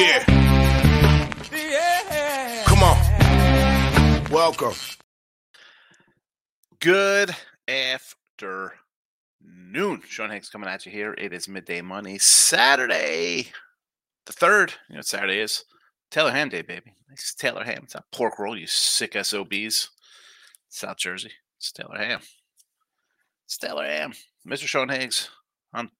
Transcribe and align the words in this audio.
Yeah. 0.00 0.24
yeah. 1.52 2.64
Come 2.66 2.82
on. 2.82 4.24
Welcome. 4.30 4.74
Good 6.80 7.36
afternoon. 7.68 8.72
Sean 10.08 10.30
Higgs 10.30 10.48
coming 10.48 10.68
at 10.68 10.86
you 10.86 10.92
here. 10.92 11.14
It 11.18 11.32
is 11.32 11.46
midday 11.46 11.82
money, 11.82 12.18
Saturday, 12.18 13.48
the 14.26 14.32
third. 14.32 14.72
You 14.88 14.94
know 14.94 14.98
what 15.00 15.06
Saturday 15.06 15.40
is? 15.40 15.64
Taylor 16.10 16.32
Ham 16.32 16.48
Day, 16.48 16.62
baby. 16.62 16.94
Nice 17.08 17.34
Taylor 17.38 17.62
Ham. 17.64 17.82
It's 17.84 17.94
a 17.94 18.02
pork 18.12 18.38
roll, 18.38 18.56
you 18.56 18.66
sick 18.66 19.14
SOBs. 19.14 19.90
South 20.68 20.96
Jersey. 20.96 21.32
It's 21.58 21.70
Taylor 21.70 21.98
Ham. 21.98 22.20
It's 23.44 23.58
Taylor 23.58 23.84
Ham. 23.84 24.12
Mr. 24.48 24.66
Sean 24.66 24.88
Higgs 24.88 25.28
on 25.74 25.90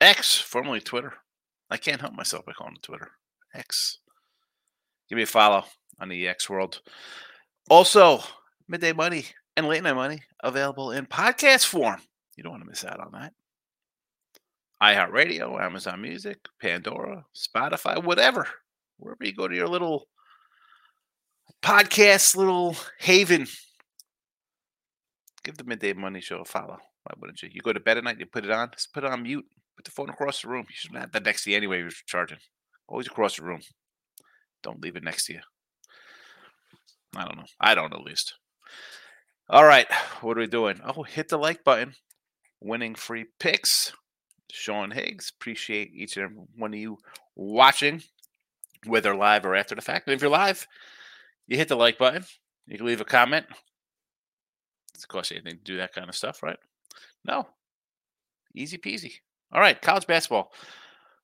X, 0.00 0.38
formerly 0.38 0.80
Twitter. 0.80 1.12
I 1.70 1.76
can't 1.76 2.00
help 2.00 2.14
myself 2.14 2.44
by 2.44 2.52
calling 2.52 2.76
it 2.76 2.82
Twitter. 2.82 3.10
X. 3.54 3.98
Give 5.08 5.16
me 5.16 5.22
a 5.22 5.26
follow 5.26 5.64
on 6.00 6.08
the 6.08 6.26
X 6.26 6.48
world. 6.48 6.80
Also, 7.68 8.20
midday 8.68 8.92
money 8.92 9.26
and 9.56 9.66
late 9.66 9.82
night 9.82 9.94
money 9.94 10.22
available 10.42 10.92
in 10.92 11.06
podcast 11.06 11.66
form. 11.66 12.00
You 12.36 12.42
don't 12.42 12.52
want 12.52 12.62
to 12.62 12.70
miss 12.70 12.84
out 12.84 13.00
on 13.00 13.12
that. 13.12 13.34
iHeartRadio, 14.82 15.60
Amazon 15.60 16.00
Music, 16.00 16.38
Pandora, 16.60 17.24
Spotify, 17.34 18.02
whatever. 18.02 18.46
Wherever 18.98 19.24
you 19.24 19.34
go 19.34 19.48
to 19.48 19.54
your 19.54 19.68
little 19.68 20.08
podcast, 21.62 22.36
little 22.36 22.76
haven, 22.98 23.46
give 25.42 25.56
the 25.56 25.64
midday 25.64 25.92
money 25.92 26.20
show 26.20 26.40
a 26.40 26.44
follow. 26.44 26.78
Why 27.02 27.14
wouldn't 27.18 27.42
you? 27.42 27.50
You 27.52 27.60
go 27.60 27.72
to 27.72 27.80
bed 27.80 27.98
at 27.98 28.04
night, 28.04 28.18
you 28.18 28.26
put 28.26 28.44
it 28.44 28.50
on, 28.50 28.70
just 28.72 28.92
put 28.92 29.04
it 29.04 29.10
on 29.10 29.22
mute, 29.22 29.46
put 29.76 29.84
the 29.84 29.90
phone 29.90 30.10
across 30.10 30.42
the 30.42 30.48
room. 30.48 30.66
You 30.68 30.74
shouldn't 30.74 31.00
have 31.00 31.12
that 31.12 31.24
next 31.24 31.44
to 31.44 31.50
you 31.50 31.56
anyway. 31.56 31.78
You're 31.78 31.90
charging. 32.06 32.38
Always 32.88 33.06
across 33.06 33.36
the 33.36 33.44
room. 33.44 33.60
Don't 34.62 34.82
leave 34.82 34.96
it 34.96 35.04
next 35.04 35.26
to 35.26 35.34
you. 35.34 35.40
I 37.16 37.24
don't 37.24 37.36
know. 37.36 37.46
I 37.60 37.74
don't 37.74 37.94
at 37.94 38.02
least. 38.02 38.34
All 39.48 39.64
right. 39.64 39.86
What 40.20 40.36
are 40.36 40.40
we 40.40 40.46
doing? 40.46 40.80
Oh, 40.84 41.02
hit 41.02 41.28
the 41.28 41.38
like 41.38 41.64
button. 41.64 41.94
Winning 42.60 42.94
free 42.94 43.26
picks. 43.38 43.92
Sean 44.52 44.90
Higgs. 44.90 45.32
Appreciate 45.34 45.92
each 45.94 46.16
and 46.16 46.24
every 46.24 46.36
one 46.56 46.74
of 46.74 46.80
you 46.80 46.98
watching, 47.36 48.02
whether 48.86 49.14
live 49.14 49.46
or 49.46 49.54
after 49.54 49.74
the 49.74 49.82
fact. 49.82 50.06
And 50.06 50.14
if 50.14 50.20
you're 50.20 50.30
live, 50.30 50.66
you 51.46 51.56
hit 51.56 51.68
the 51.68 51.76
like 51.76 51.98
button. 51.98 52.24
You 52.66 52.76
can 52.76 52.86
leave 52.86 53.00
a 53.00 53.04
comment. 53.04 53.46
It's 54.94 55.06
cost 55.06 55.30
you 55.30 55.38
anything 55.38 55.58
to 55.58 55.64
do 55.64 55.76
that 55.78 55.94
kind 55.94 56.08
of 56.08 56.14
stuff, 56.14 56.42
right? 56.42 56.58
No. 57.24 57.46
Easy 58.54 58.76
peasy. 58.78 59.14
All 59.52 59.60
right, 59.60 59.80
college 59.80 60.06
basketball. 60.06 60.52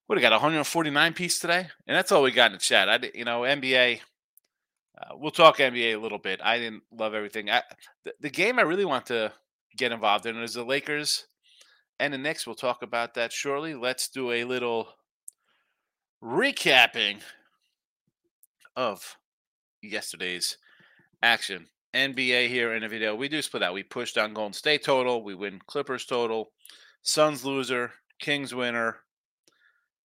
We 0.08 0.20
got? 0.20 0.32
149 0.32 1.12
piece 1.14 1.38
today, 1.38 1.68
and 1.86 1.96
that's 1.96 2.10
all 2.10 2.22
we 2.22 2.32
got 2.32 2.46
in 2.46 2.54
the 2.54 2.58
chat. 2.58 2.88
I, 2.88 2.98
you 3.14 3.24
know, 3.24 3.42
NBA. 3.42 4.00
Uh, 4.98 5.14
we'll 5.14 5.30
talk 5.30 5.58
NBA 5.58 5.94
a 5.94 6.00
little 6.00 6.18
bit. 6.18 6.40
I 6.42 6.58
didn't 6.58 6.82
love 6.90 7.14
everything. 7.14 7.50
I, 7.50 7.62
the, 8.04 8.14
the 8.20 8.30
game 8.30 8.58
I 8.58 8.62
really 8.62 8.84
want 8.84 9.06
to 9.06 9.32
get 9.76 9.92
involved 9.92 10.26
in 10.26 10.36
is 10.42 10.54
the 10.54 10.64
Lakers 10.64 11.26
and 12.00 12.12
the 12.12 12.18
Knicks. 12.18 12.46
We'll 12.46 12.56
talk 12.56 12.82
about 12.82 13.14
that 13.14 13.32
shortly. 13.32 13.74
Let's 13.74 14.08
do 14.08 14.32
a 14.32 14.44
little 14.44 14.88
recapping 16.22 17.18
of 18.74 19.16
yesterday's 19.82 20.56
action. 21.22 21.68
NBA 21.94 22.48
here 22.48 22.74
in 22.74 22.82
the 22.82 22.88
video. 22.88 23.14
We 23.14 23.28
do 23.28 23.40
split 23.40 23.62
out. 23.62 23.72
We 23.74 23.82
pushed 23.82 24.18
on 24.18 24.34
Golden 24.34 24.52
State 24.52 24.84
total. 24.84 25.22
We 25.22 25.34
win 25.34 25.60
Clippers 25.66 26.04
total. 26.04 26.52
Suns 27.02 27.44
loser. 27.44 27.92
Kings 28.18 28.54
winner. 28.54 28.98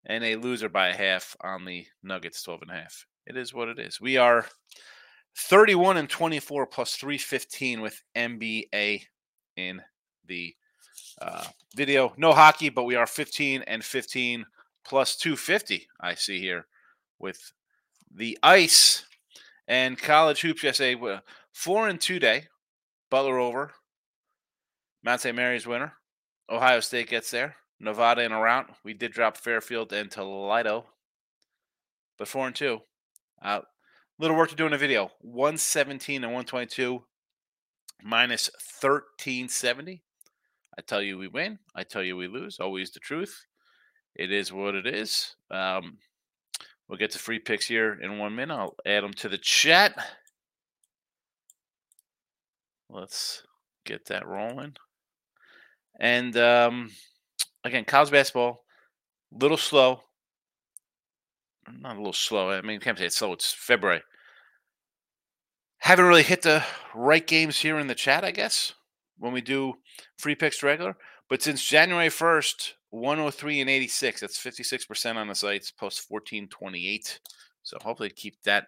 And 0.04 0.24
a 0.24 0.34
loser 0.34 0.68
by 0.68 0.88
a 0.88 0.96
half 0.96 1.36
on 1.42 1.64
the 1.64 1.86
Nuggets 2.02 2.42
12 2.42 2.62
and 2.62 2.70
a 2.72 2.74
half. 2.74 3.06
It 3.24 3.36
is 3.36 3.54
what 3.54 3.68
it 3.68 3.78
is. 3.78 4.00
We 4.00 4.16
are 4.16 4.46
31 5.36 5.96
and 5.96 6.08
24 6.08 6.66
plus 6.66 6.96
315 6.96 7.80
with 7.80 8.02
NBA 8.16 9.02
in 9.56 9.80
the 10.26 10.54
uh, 11.20 11.44
video. 11.76 12.12
No 12.16 12.32
hockey, 12.32 12.68
but 12.68 12.84
we 12.84 12.96
are 12.96 13.06
15 13.06 13.62
and 13.62 13.84
15 13.84 14.44
plus 14.84 15.16
250. 15.16 15.86
I 16.00 16.14
see 16.14 16.40
here 16.40 16.66
with 17.18 17.52
the 18.14 18.38
ice 18.42 19.04
and 19.68 19.98
college 19.98 20.40
hoops 20.40 20.62
yesterday. 20.62 21.00
Four 21.52 21.88
and 21.88 22.00
two 22.00 22.18
day. 22.18 22.48
Butler 23.10 23.38
over. 23.38 23.72
Mount 25.04 25.20
St. 25.20 25.36
Mary's 25.36 25.66
winner. 25.66 25.94
Ohio 26.50 26.80
State 26.80 27.08
gets 27.08 27.30
there. 27.30 27.56
Nevada 27.82 28.22
in 28.22 28.32
a. 28.32 28.70
We 28.84 28.94
did 28.94 29.12
drop 29.12 29.36
Fairfield 29.36 29.92
and 29.92 30.10
Toledo, 30.10 30.86
but 32.16 32.28
four 32.28 32.46
and 32.46 32.54
two. 32.54 32.80
Uh, 33.42 33.60
little 34.18 34.36
work 34.36 34.50
to 34.50 34.56
do 34.56 34.66
in 34.66 34.72
the 34.72 34.78
video. 34.78 35.10
117 35.20 36.22
and 36.22 36.32
122 36.32 37.02
minus 38.02 38.48
1370. 38.80 40.02
I 40.78 40.82
tell 40.82 41.02
you 41.02 41.18
we 41.18 41.26
win. 41.26 41.58
I 41.74 41.82
tell 41.82 42.04
you 42.04 42.16
we 42.16 42.28
lose. 42.28 42.58
Always 42.60 42.92
the 42.92 43.00
truth. 43.00 43.46
It 44.14 44.30
is 44.30 44.52
what 44.52 44.76
it 44.76 44.86
is. 44.86 45.34
Um, 45.50 45.98
we'll 46.88 46.98
get 46.98 47.10
to 47.12 47.18
free 47.18 47.40
picks 47.40 47.66
here 47.66 47.98
in 48.00 48.18
one 48.18 48.36
minute. 48.36 48.54
I'll 48.54 48.76
add 48.86 49.02
them 49.02 49.12
to 49.14 49.28
the 49.28 49.38
chat. 49.38 49.96
Let's 52.88 53.42
get 53.84 54.06
that 54.06 54.26
rolling. 54.26 54.76
And 55.98 56.36
um, 56.36 56.90
again, 57.64 57.84
college 57.84 58.10
basketball, 58.10 58.64
little 59.30 59.56
slow. 59.56 60.00
Not 61.80 61.96
a 61.96 61.98
little 61.98 62.12
slow. 62.12 62.50
I 62.50 62.60
mean, 62.60 62.80
can't 62.80 62.98
say 62.98 63.06
it's 63.06 63.16
slow. 63.16 63.32
It's 63.32 63.52
February. 63.52 64.02
Haven't 65.78 66.06
really 66.06 66.22
hit 66.22 66.42
the 66.42 66.64
right 66.94 67.26
games 67.26 67.58
here 67.58 67.78
in 67.78 67.86
the 67.86 67.94
chat, 67.94 68.24
I 68.24 68.30
guess, 68.30 68.72
when 69.18 69.32
we 69.32 69.40
do 69.40 69.74
free 70.18 70.34
picks 70.34 70.62
regular. 70.62 70.96
But 71.28 71.42
since 71.42 71.64
January 71.64 72.08
1st, 72.08 72.72
103 72.90 73.60
and 73.60 73.70
86, 73.70 74.20
that's 74.20 74.38
56% 74.38 75.16
on 75.16 75.28
the 75.28 75.34
sites, 75.34 75.70
post 75.70 76.10
1428. 76.10 77.20
So 77.62 77.78
hopefully 77.80 78.10
keep 78.10 78.42
that 78.42 78.66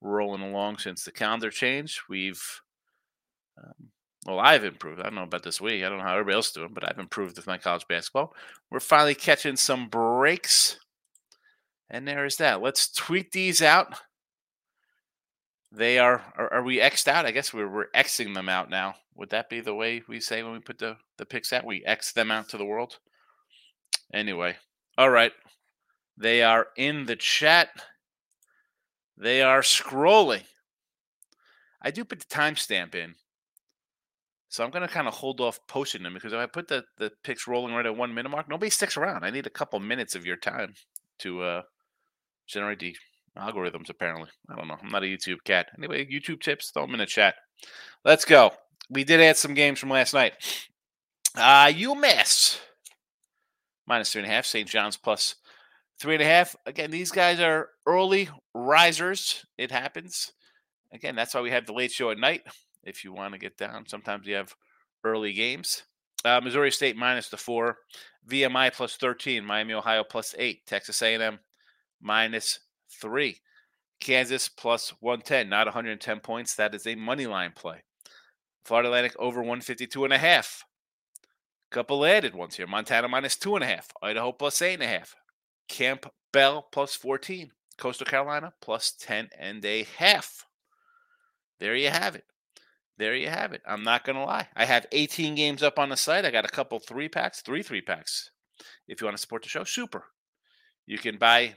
rolling 0.00 0.42
along 0.42 0.78
since 0.78 1.04
the 1.04 1.12
calendar 1.12 1.50
change. 1.50 2.02
We've 2.08 2.42
um, 3.58 3.88
well, 4.26 4.40
I've 4.40 4.64
improved. 4.64 5.00
I 5.00 5.04
don't 5.04 5.14
know 5.14 5.22
about 5.22 5.44
this 5.44 5.60
week. 5.60 5.84
I 5.84 5.88
don't 5.88 5.98
know 5.98 6.04
how 6.04 6.14
everybody 6.14 6.34
else 6.34 6.48
is 6.48 6.54
doing, 6.54 6.72
but 6.72 6.88
I've 6.88 6.98
improved 6.98 7.36
with 7.36 7.46
my 7.46 7.58
college 7.58 7.86
basketball. 7.86 8.34
We're 8.70 8.80
finally 8.80 9.14
catching 9.14 9.56
some 9.56 9.88
breaks. 9.88 10.80
And 11.88 12.08
there 12.08 12.24
is 12.24 12.36
that. 12.38 12.60
Let's 12.60 12.92
tweet 12.92 13.30
these 13.30 13.62
out. 13.62 13.94
They 15.70 16.00
are, 16.00 16.22
are, 16.36 16.54
are 16.54 16.62
we 16.64 16.80
X'd 16.80 17.08
out? 17.08 17.24
I 17.24 17.30
guess 17.30 17.54
we're, 17.54 17.68
we're 17.68 17.90
Xing 17.94 18.34
them 18.34 18.48
out 18.48 18.68
now. 18.68 18.96
Would 19.14 19.30
that 19.30 19.48
be 19.48 19.60
the 19.60 19.74
way 19.74 20.02
we 20.08 20.18
say 20.18 20.42
when 20.42 20.52
we 20.52 20.58
put 20.58 20.78
the, 20.78 20.96
the 21.18 21.26
picks 21.26 21.52
out? 21.52 21.64
We 21.64 21.84
X 21.84 22.12
them 22.12 22.32
out 22.32 22.48
to 22.48 22.58
the 22.58 22.64
world? 22.64 22.98
Anyway, 24.12 24.56
all 24.98 25.10
right. 25.10 25.32
They 26.16 26.42
are 26.42 26.66
in 26.76 27.06
the 27.06 27.16
chat. 27.16 27.68
They 29.16 29.42
are 29.42 29.60
scrolling. 29.60 30.44
I 31.80 31.92
do 31.92 32.04
put 32.04 32.18
the 32.18 32.26
timestamp 32.26 32.96
in 32.96 33.14
so 34.48 34.64
I'm 34.64 34.70
going 34.70 34.86
to 34.86 34.92
kind 34.92 35.08
of 35.08 35.14
hold 35.14 35.40
off 35.40 35.58
posting 35.68 36.02
them 36.02 36.14
because 36.14 36.32
if 36.32 36.38
I 36.38 36.46
put 36.46 36.68
the, 36.68 36.84
the 36.98 37.10
picks 37.24 37.48
rolling 37.48 37.74
right 37.74 37.86
at 37.86 37.96
one 37.96 38.14
minute 38.14 38.28
mark, 38.28 38.48
nobody 38.48 38.70
sticks 38.70 38.96
around. 38.96 39.24
I 39.24 39.30
need 39.30 39.46
a 39.46 39.50
couple 39.50 39.80
minutes 39.80 40.14
of 40.14 40.24
your 40.24 40.36
time 40.36 40.74
to 41.20 41.42
uh, 41.42 41.62
generate 42.46 42.78
the 42.78 42.94
algorithms, 43.36 43.90
apparently. 43.90 44.30
I 44.48 44.56
don't 44.56 44.68
know. 44.68 44.76
I'm 44.82 44.90
not 44.90 45.02
a 45.02 45.06
YouTube 45.06 45.44
cat. 45.44 45.66
Anyway, 45.76 46.06
YouTube 46.06 46.40
tips, 46.40 46.70
throw 46.70 46.82
them 46.82 46.94
in 46.94 47.00
the 47.00 47.06
chat. 47.06 47.34
Let's 48.04 48.24
go. 48.24 48.52
We 48.88 49.04
did 49.04 49.20
add 49.20 49.36
some 49.36 49.54
games 49.54 49.78
from 49.78 49.90
last 49.90 50.14
night. 50.14 50.34
Uh, 51.34 51.66
UMass 51.66 52.58
minus 53.86 54.12
three 54.12 54.22
and 54.22 54.30
a 54.30 54.34
half. 54.34 54.46
St. 54.46 54.68
John's 54.68 54.96
plus 54.96 55.34
three 56.00 56.14
and 56.14 56.22
a 56.22 56.26
half. 56.26 56.54
Again, 56.66 56.90
these 56.90 57.10
guys 57.10 57.40
are 57.40 57.68
early 57.84 58.28
risers. 58.54 59.44
It 59.58 59.70
happens. 59.70 60.32
Again, 60.92 61.16
that's 61.16 61.34
why 61.34 61.40
we 61.40 61.50
have 61.50 61.66
the 61.66 61.72
late 61.72 61.90
show 61.90 62.10
at 62.10 62.18
night 62.18 62.42
if 62.86 63.04
you 63.04 63.12
want 63.12 63.34
to 63.34 63.38
get 63.38 63.58
down. 63.58 63.86
Sometimes 63.86 64.26
you 64.26 64.34
have 64.36 64.54
early 65.04 65.32
games. 65.32 65.82
Uh, 66.24 66.40
Missouri 66.42 66.72
State 66.72 66.96
minus 66.96 67.28
the 67.28 67.36
four, 67.36 67.78
VMI 68.28 68.72
plus 68.72 68.96
13, 68.96 69.44
Miami, 69.44 69.74
Ohio 69.74 70.02
plus 70.02 70.34
eight, 70.38 70.66
Texas 70.66 71.02
A&M 71.02 71.38
minus 72.00 72.60
three, 73.00 73.38
Kansas 74.00 74.48
plus 74.48 74.92
110, 75.00 75.48
not 75.48 75.66
110 75.66 76.20
points. 76.20 76.54
That 76.54 76.74
is 76.74 76.86
a 76.86 76.94
money 76.94 77.26
line 77.26 77.52
play. 77.54 77.82
Florida 78.64 78.88
Atlantic 78.88 79.14
over 79.18 79.40
152 79.40 80.04
and 80.04 80.12
a 80.12 80.18
half. 80.18 80.64
Couple 81.70 82.04
added 82.04 82.34
ones 82.34 82.56
here. 82.56 82.66
Montana 82.66 83.08
minus 83.08 83.36
two 83.36 83.54
and 83.54 83.64
a 83.64 83.66
half. 83.66 83.88
Idaho 84.02 84.32
plus 84.32 84.62
eight 84.62 84.74
and 84.74 84.82
a 84.82 84.86
half. 84.86 85.14
Camp 85.68 86.10
Bell 86.32 86.66
plus 86.72 86.94
14. 86.94 87.50
Coastal 87.76 88.06
Carolina 88.06 88.52
plus 88.60 88.92
10 88.98 89.28
and 89.38 89.64
a 89.64 89.84
half. 89.98 90.46
There 91.58 91.76
you 91.76 91.90
have 91.90 92.14
it 92.16 92.24
there 92.98 93.14
you 93.14 93.28
have 93.28 93.52
it. 93.52 93.62
I'm 93.66 93.82
not 93.82 94.04
going 94.04 94.16
to 94.16 94.24
lie. 94.24 94.48
I 94.56 94.64
have 94.64 94.86
18 94.92 95.34
games 95.34 95.62
up 95.62 95.78
on 95.78 95.90
the 95.90 95.96
site. 95.96 96.24
I 96.24 96.30
got 96.30 96.44
a 96.44 96.48
couple 96.48 96.78
three 96.78 97.08
packs, 97.08 97.42
three 97.42 97.62
three 97.62 97.82
packs 97.82 98.30
If 98.88 99.00
you 99.00 99.06
want 99.06 99.16
to 99.16 99.20
support 99.20 99.42
the 99.42 99.48
show, 99.48 99.64
super. 99.64 100.04
You 100.86 100.98
can 100.98 101.18
buy 101.18 101.56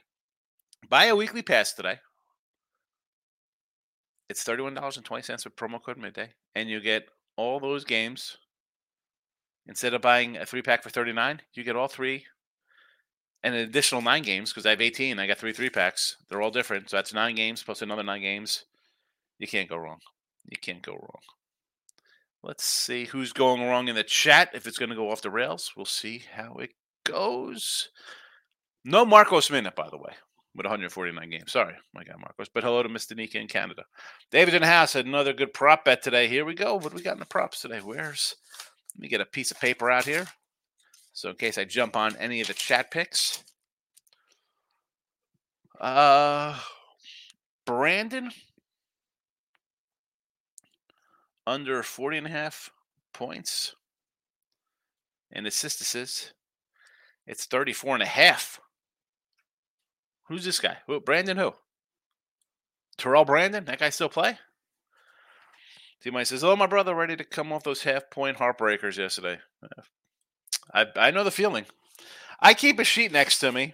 buy 0.89 1.05
a 1.05 1.15
weekly 1.15 1.41
pass 1.41 1.73
today. 1.73 1.99
It's 4.29 4.43
$31.20 4.43 5.43
with 5.43 5.55
promo 5.55 5.81
code 5.81 5.97
midday, 5.97 6.29
and 6.53 6.69
you 6.69 6.79
get 6.79 7.07
all 7.35 7.59
those 7.59 7.83
games. 7.83 8.37
Instead 9.65 9.93
of 9.93 10.01
buying 10.01 10.37
a 10.37 10.45
three 10.45 10.61
pack 10.61 10.83
for 10.83 10.89
39, 10.89 11.41
you 11.53 11.63
get 11.63 11.75
all 11.75 11.87
three 11.87 12.25
and 13.43 13.55
an 13.55 13.61
additional 13.61 14.01
nine 14.01 14.23
games 14.23 14.51
because 14.51 14.65
I 14.65 14.71
have 14.71 14.81
18. 14.81 15.19
I 15.19 15.27
got 15.27 15.37
three 15.37 15.53
three 15.53 15.69
packs. 15.69 16.17
They're 16.27 16.41
all 16.41 16.51
different. 16.51 16.89
So 16.89 16.97
that's 16.97 17.13
nine 17.13 17.35
games 17.35 17.63
plus 17.63 17.81
another 17.81 18.03
nine 18.03 18.21
games. 18.21 18.65
You 19.37 19.47
can't 19.47 19.69
go 19.69 19.77
wrong. 19.77 19.99
You 20.49 20.57
can't 20.59 20.81
go 20.81 20.93
wrong. 20.93 21.21
Let's 22.41 22.63
see 22.63 23.05
who's 23.05 23.33
going 23.33 23.61
wrong 23.61 23.87
in 23.87 23.95
the 23.95 24.03
chat. 24.03 24.49
If 24.53 24.65
it's 24.65 24.77
going 24.77 24.89
to 24.89 24.95
go 24.95 25.11
off 25.11 25.21
the 25.21 25.29
rails, 25.29 25.73
we'll 25.75 25.85
see 25.85 26.23
how 26.33 26.55
it 26.55 26.71
goes. 27.03 27.89
No 28.85 29.05
Marcos 29.05 29.51
Minute, 29.51 29.75
by 29.75 29.89
the 29.89 29.97
way, 29.97 30.13
with 30.55 30.65
149 30.65 31.29
games. 31.29 31.51
Sorry, 31.51 31.75
my 31.93 32.03
guy 32.03 32.13
Marcos. 32.17 32.47
But 32.53 32.63
hello 32.63 32.81
to 32.81 32.89
Mr. 32.89 33.15
Nika 33.15 33.39
in 33.39 33.47
Canada. 33.47 33.83
David 34.31 34.53
in 34.53 34.63
house 34.63 34.93
had 34.93 35.05
another 35.05 35.33
good 35.33 35.53
prop 35.53 35.83
bet 35.85 36.01
today. 36.01 36.27
Here 36.27 36.45
we 36.45 36.55
go. 36.55 36.75
What 36.75 36.91
do 36.91 36.95
we 36.95 37.03
got 37.03 37.13
in 37.13 37.19
the 37.19 37.25
props 37.25 37.61
today? 37.61 37.79
Where's 37.83 38.35
let 38.95 39.01
me 39.01 39.09
get 39.09 39.21
a 39.21 39.25
piece 39.25 39.51
of 39.51 39.59
paper 39.59 39.91
out 39.91 40.05
here. 40.05 40.25
So 41.13 41.29
in 41.29 41.35
case 41.35 41.57
I 41.57 41.65
jump 41.65 41.95
on 41.95 42.15
any 42.17 42.41
of 42.41 42.47
the 42.47 42.53
chat 42.53 42.89
picks. 42.89 43.43
Uh 45.79 46.57
Brandon 47.65 48.31
under 51.49 51.83
40 51.83 52.19
and 52.19 52.27
a 52.27 52.29
half 52.29 52.71
points. 53.13 53.75
And 55.31 55.45
assists, 55.45 56.31
it's 57.27 57.45
34 57.45 57.95
and 57.95 58.03
a 58.03 58.07
half. 58.07 58.59
Who's 60.27 60.45
this 60.45 60.59
guy? 60.59 60.77
Who, 60.87 60.99
Brandon 60.99 61.37
who? 61.37 61.53
Terrell 62.97 63.25
Brandon? 63.25 63.65
That 63.65 63.79
guy 63.79 63.89
still 63.89 64.09
play? 64.09 64.37
T 66.01 66.11
Mike 66.11 66.27
says, 66.27 66.43
Oh, 66.43 66.55
my 66.55 66.67
brother 66.67 66.95
ready 66.95 67.15
to 67.15 67.23
come 67.23 67.51
off 67.51 67.63
those 67.63 67.83
half 67.83 68.09
point 68.09 68.37
heartbreakers 68.37 68.97
yesterday. 68.97 69.39
I, 70.73 70.85
I 70.95 71.11
know 71.11 71.23
the 71.23 71.31
feeling. 71.31 71.65
I 72.39 72.53
keep 72.53 72.79
a 72.79 72.83
sheet 72.83 73.11
next 73.11 73.39
to 73.39 73.51
me, 73.51 73.73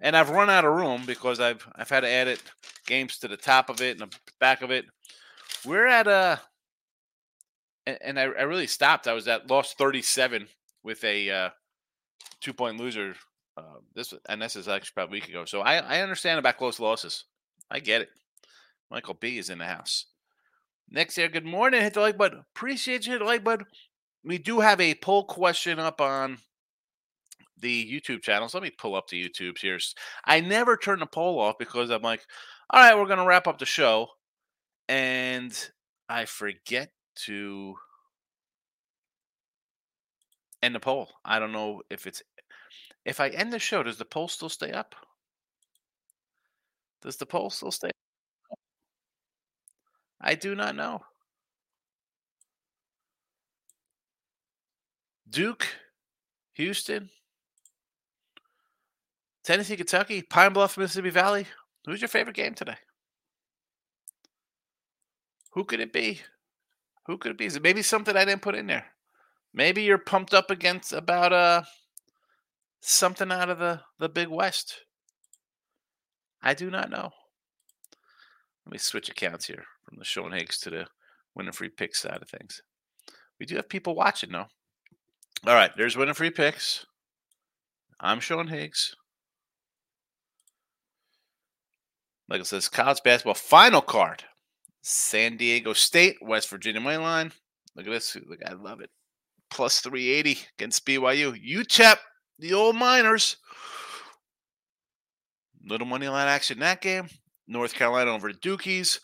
and 0.00 0.16
I've 0.16 0.30
run 0.30 0.50
out 0.50 0.64
of 0.64 0.74
room 0.74 1.04
because 1.06 1.38
I've 1.38 1.66
I've 1.76 1.90
had 1.90 2.00
to 2.00 2.08
add 2.08 2.26
it 2.26 2.42
games 2.86 3.18
to 3.18 3.28
the 3.28 3.36
top 3.36 3.70
of 3.70 3.80
it 3.80 4.00
and 4.00 4.10
the 4.10 4.16
back 4.40 4.62
of 4.62 4.70
it. 4.70 4.86
We're 5.64 5.86
at 5.86 6.06
a, 6.06 6.40
and, 7.86 7.98
and 8.02 8.20
I, 8.20 8.24
I 8.24 8.42
really 8.42 8.66
stopped. 8.66 9.08
I 9.08 9.12
was 9.12 9.28
at 9.28 9.50
lost 9.50 9.78
37 9.78 10.48
with 10.82 11.02
a 11.04 11.30
uh, 11.30 11.50
two 12.40 12.52
point 12.52 12.78
loser. 12.78 13.14
Uh, 13.56 13.80
this 13.94 14.14
and 14.28 14.40
this 14.40 14.54
is 14.54 14.68
actually 14.68 14.92
about 14.96 15.08
a 15.08 15.12
week 15.12 15.28
ago. 15.28 15.44
So 15.44 15.60
I, 15.60 15.76
I 15.76 16.00
understand 16.00 16.38
about 16.38 16.58
close 16.58 16.78
losses. 16.78 17.24
I 17.70 17.80
get 17.80 18.02
it. 18.02 18.08
Michael 18.90 19.14
B 19.14 19.38
is 19.38 19.50
in 19.50 19.58
the 19.58 19.64
house. 19.64 20.06
Next 20.90 21.16
here, 21.16 21.28
good 21.28 21.44
morning. 21.44 21.82
Hit 21.82 21.94
the 21.94 22.00
like 22.00 22.16
button. 22.16 22.44
Appreciate 22.54 23.06
you 23.06 23.12
hit 23.12 23.18
the 23.18 23.24
like 23.24 23.44
button. 23.44 23.66
We 24.24 24.38
do 24.38 24.60
have 24.60 24.80
a 24.80 24.94
poll 24.94 25.24
question 25.24 25.78
up 25.78 26.00
on 26.00 26.38
the 27.60 27.84
YouTube 27.90 28.22
channels. 28.22 28.54
Let 28.54 28.62
me 28.62 28.70
pull 28.70 28.94
up 28.94 29.08
the 29.08 29.28
YouTubes 29.28 29.58
here. 29.58 29.78
I 30.24 30.40
never 30.40 30.76
turn 30.76 31.00
the 31.00 31.06
poll 31.06 31.38
off 31.40 31.56
because 31.58 31.90
I'm 31.90 32.02
like, 32.02 32.24
all 32.70 32.80
right, 32.80 32.96
we're 32.96 33.06
going 33.06 33.18
to 33.18 33.26
wrap 33.26 33.46
up 33.46 33.58
the 33.58 33.66
show. 33.66 34.08
And 34.88 35.70
I 36.08 36.24
forget 36.24 36.90
to 37.26 37.74
end 40.62 40.74
the 40.74 40.80
poll. 40.80 41.08
I 41.24 41.38
don't 41.38 41.52
know 41.52 41.82
if 41.90 42.06
it's 42.06 42.22
if 43.04 43.20
I 43.20 43.28
end 43.28 43.52
the 43.52 43.58
show, 43.58 43.82
does 43.82 43.98
the 43.98 44.04
poll 44.04 44.28
still 44.28 44.48
stay 44.48 44.72
up? 44.72 44.94
Does 47.02 47.16
the 47.16 47.26
poll 47.26 47.50
still 47.50 47.70
stay? 47.70 47.88
Up? 47.88 48.58
I 50.20 50.34
do 50.34 50.54
not 50.54 50.74
know. 50.74 51.00
Duke, 55.30 55.66
Houston, 56.54 57.10
Tennessee, 59.44 59.76
Kentucky, 59.76 60.22
Pine 60.22 60.52
Bluff, 60.52 60.76
Mississippi 60.76 61.10
Valley. 61.10 61.46
Who's 61.86 62.00
your 62.00 62.08
favorite 62.08 62.36
game 62.36 62.54
today? 62.54 62.76
Who 65.58 65.64
could 65.64 65.80
it 65.80 65.92
be? 65.92 66.20
Who 67.06 67.18
could 67.18 67.32
it 67.32 67.36
be? 67.36 67.46
Is 67.46 67.56
it 67.56 67.64
maybe 67.64 67.82
something 67.82 68.16
I 68.16 68.24
didn't 68.24 68.42
put 68.42 68.54
in 68.54 68.68
there? 68.68 68.86
Maybe 69.52 69.82
you're 69.82 69.98
pumped 69.98 70.32
up 70.32 70.52
against 70.52 70.92
about 70.92 71.32
uh 71.32 71.62
something 72.80 73.32
out 73.32 73.50
of 73.50 73.58
the 73.58 73.80
the 73.98 74.08
Big 74.08 74.28
West. 74.28 74.82
I 76.40 76.54
do 76.54 76.70
not 76.70 76.90
know. 76.90 77.10
Let 78.64 78.70
me 78.70 78.78
switch 78.78 79.08
accounts 79.08 79.46
here 79.48 79.64
from 79.84 79.98
the 79.98 80.04
Sean 80.04 80.30
Higgs 80.30 80.60
to 80.60 80.70
the 80.70 80.86
winning 81.34 81.50
free 81.50 81.70
picks 81.70 82.02
side 82.02 82.22
of 82.22 82.30
things. 82.30 82.62
We 83.40 83.46
do 83.46 83.56
have 83.56 83.68
people 83.68 83.96
watching 83.96 84.30
though. 84.30 84.46
All 85.44 85.54
right, 85.54 85.72
there's 85.76 85.96
winning 85.96 86.14
free 86.14 86.30
picks. 86.30 86.86
I'm 87.98 88.20
Sean 88.20 88.46
Higgs. 88.46 88.94
Like 92.28 92.42
it 92.42 92.46
says, 92.46 92.68
college 92.68 93.02
basketball 93.02 93.34
final 93.34 93.82
card. 93.82 94.22
San 94.82 95.36
Diego 95.36 95.72
State, 95.72 96.16
West 96.22 96.48
Virginia 96.48 96.80
money 96.80 96.96
line. 96.96 97.32
Look 97.76 97.86
at 97.86 97.90
this. 97.90 98.16
Look, 98.26 98.40
I 98.46 98.52
love 98.52 98.80
it. 98.80 98.90
Plus 99.50 99.80
380 99.80 100.38
against 100.58 100.84
BYU. 100.86 101.32
UTEP, 101.44 101.96
the 102.38 102.52
old 102.52 102.76
Miners. 102.76 103.36
Little 105.64 105.86
money 105.86 106.08
line 106.08 106.28
action 106.28 106.58
that 106.60 106.80
game. 106.80 107.08
North 107.46 107.74
Carolina 107.74 108.12
over 108.12 108.32
the 108.32 108.38
Dukies. 108.38 109.00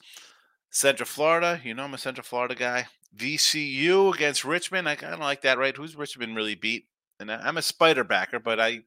Central 0.71 1.07
Florida. 1.07 1.61
You 1.63 1.75
know 1.75 1.85
I'm 1.85 1.95
a 1.95 1.99
Central 1.99 2.25
Florida 2.25 2.55
guy. 2.55 2.87
VCU 3.17 4.15
against 4.15 4.45
Richmond. 4.45 4.89
I 4.89 4.97
kind 4.97 5.15
of 5.15 5.21
like 5.21 5.43
that, 5.43 5.59
right? 5.59 5.77
Who's 5.77 5.97
Richmond 5.97 6.37
really 6.37 6.55
beat? 6.55 6.87
And 7.21 7.31
I'm 7.31 7.57
a 7.57 7.63
Spider 7.63 8.03
backer, 8.03 8.41
but 8.41 8.59
I 8.59 8.81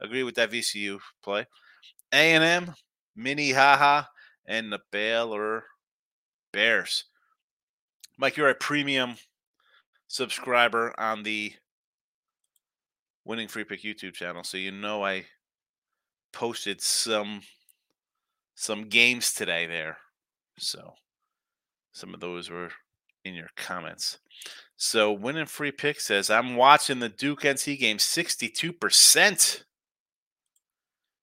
agree 0.00 0.24
with 0.24 0.34
that 0.34 0.50
VCU 0.50 0.98
play. 1.22 1.46
A&M, 2.12 2.74
Minnehaha, 3.14 4.04
and 4.46 4.72
the 4.72 4.80
Baylor 4.90 5.64
Bears. 6.52 7.04
Mike, 8.16 8.36
you're 8.36 8.48
a 8.48 8.54
premium 8.54 9.16
subscriber 10.08 10.94
on 10.98 11.22
the 11.22 11.52
Winning 13.24 13.48
Free 13.48 13.64
Pick 13.64 13.82
YouTube 13.82 14.14
channel, 14.14 14.42
so 14.42 14.56
you 14.56 14.70
know 14.72 15.04
I 15.04 15.26
posted 16.32 16.80
some 16.80 17.42
some 18.54 18.88
games 18.88 19.32
today 19.32 19.66
there. 19.66 19.98
So 20.58 20.94
some 21.92 22.12
of 22.12 22.20
those 22.20 22.50
were 22.50 22.70
in 23.24 23.34
your 23.34 23.50
comments. 23.56 24.18
So 24.76 25.12
winning 25.12 25.46
free 25.46 25.72
pick 25.72 26.00
says 26.00 26.30
I'm 26.30 26.56
watching 26.56 26.98
the 26.98 27.08
Duke 27.08 27.42
NC 27.42 27.78
game 27.78 27.98
62%. 27.98 29.62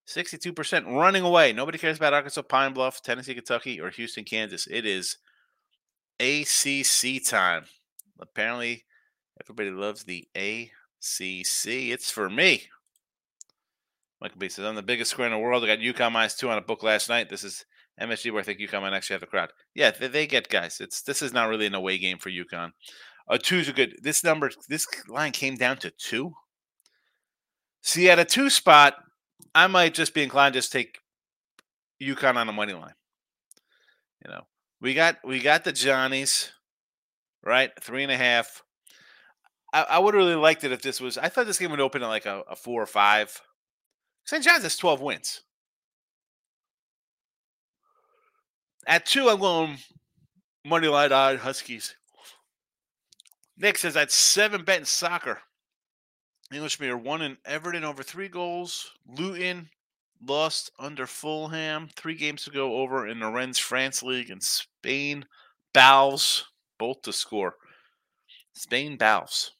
62% 0.08 0.86
running 0.88 1.24
away. 1.24 1.52
Nobody 1.52 1.78
cares 1.78 1.98
about 1.98 2.14
Arkansas, 2.14 2.44
Pine 2.44 2.74
Bluff, 2.74 3.02
Tennessee, 3.02 3.34
Kentucky, 3.34 3.82
or 3.82 3.90
Houston, 3.90 4.24
Kansas. 4.24 4.68
It 4.70 4.86
is 4.86 5.18
ACC 6.20 7.24
time. 7.26 7.66
Apparently, 8.20 8.86
everybody 9.42 9.72
loves 9.72 10.04
the 10.04 10.28
ACC. 10.36 11.66
It's 11.92 12.12
for 12.12 12.30
me. 12.30 12.64
Michael 14.22 14.40
B 14.40 14.50
says, 14.50 14.66
I'm 14.66 14.76
the 14.76 14.82
biggest 14.82 15.12
square 15.12 15.28
in 15.28 15.34
the 15.34 15.40
world. 15.40 15.64
I 15.64 15.68
got 15.68 15.80
UConn 15.80 16.12
minus 16.12 16.36
two 16.36 16.50
on 16.50 16.58
a 16.58 16.62
book 16.62 16.84
last 16.84 17.10
night. 17.10 17.30
This 17.30 17.44
is 17.44 17.66
MSG 18.00 18.32
where 18.32 18.42
I 18.42 18.44
think 18.44 18.60
UConn 18.60 18.82
might 18.82 18.94
actually 18.94 19.16
have 19.16 19.22
the 19.22 19.28
crowd. 19.28 19.50
Yeah, 19.74 19.92
they, 19.92 20.08
they 20.08 20.28
get 20.28 20.50
guys. 20.50 20.80
It's 20.80 21.02
This 21.02 21.22
is 21.22 21.34
not 21.34 21.50
really 21.50 21.66
an 21.66 21.76
away 21.76 21.98
game 21.98 22.18
for 22.18 22.30
UConn. 22.30 22.72
Uh, 23.28 23.38
two's 23.42 23.68
a 23.68 23.74
good. 23.74 23.98
This 24.02 24.24
number, 24.24 24.52
this 24.70 24.88
line 25.08 25.32
came 25.32 25.56
down 25.56 25.78
to 25.78 25.92
two. 25.92 26.34
See, 27.82 28.10
at 28.10 28.20
a 28.20 28.26
two 28.26 28.50
spot, 28.50 28.96
I 29.54 29.68
might 29.68 29.94
just 29.94 30.14
be 30.14 30.24
inclined 30.24 30.54
to 30.54 30.60
just 30.60 30.72
take 30.72 31.00
UConn 32.02 32.36
on 32.36 32.48
the 32.48 32.54
money 32.54 32.74
line. 32.74 32.94
You 34.24 34.32
know, 34.32 34.42
we 34.82 34.94
got 34.94 35.18
we 35.24 35.40
got 35.40 35.64
the 35.64 35.72
Johnnies, 35.72 36.52
right? 37.44 37.72
Three 37.82 38.04
and 38.04 38.12
a 38.12 38.18
half. 38.18 38.64
I, 39.74 39.84
I 39.84 40.00
would 40.00 40.16
really 40.16 40.36
liked 40.36 40.64
it 40.64 40.72
if 40.72 40.82
this 40.82 41.02
was. 41.02 41.18
I 41.18 41.30
thought 41.30 41.48
this 41.48 41.60
game 41.60 41.72
would 41.72 41.80
open 41.80 42.04
at 42.04 42.08
like 42.08 42.26
a, 42.26 42.44
a 42.50 42.56
four 42.56 42.82
or 42.82 42.88
five. 42.88 43.42
St. 44.26 44.44
John's 44.44 44.64
has 44.64 44.78
twelve 44.78 45.02
wins. 45.02 45.42
At 48.88 49.06
two, 49.06 49.30
I'm 49.30 49.40
going 49.40 49.78
money 50.64 50.88
line 50.88 51.12
on 51.12 51.38
Huskies. 51.38 51.96
Nick 53.58 53.78
says 53.78 53.94
that's 53.94 54.16
seven 54.16 54.64
betting 54.64 54.86
soccer. 54.86 55.40
English 56.54 56.78
Premier 56.78 56.98
won 56.98 57.22
in 57.22 57.38
Everton 57.46 57.84
over 57.84 58.04
three 58.04 58.28
goals. 58.28 58.92
Luton 59.08 59.70
lost 60.26 60.72
under 60.80 61.08
Fulham 61.08 61.90
three 61.96 62.16
games 62.16 62.48
ago 62.48 62.78
over 62.78 63.08
in 63.08 63.20
the 63.20 63.30
Rennes 63.30 63.60
France 63.60 64.04
League 64.04 64.30
in 64.30 64.42
Spain. 64.42 65.26
Bowles 65.74 66.46
both 66.78 67.02
to 67.04 67.14
score. 67.14 67.56
Spain 68.54 68.98
Bowles. 68.98 69.52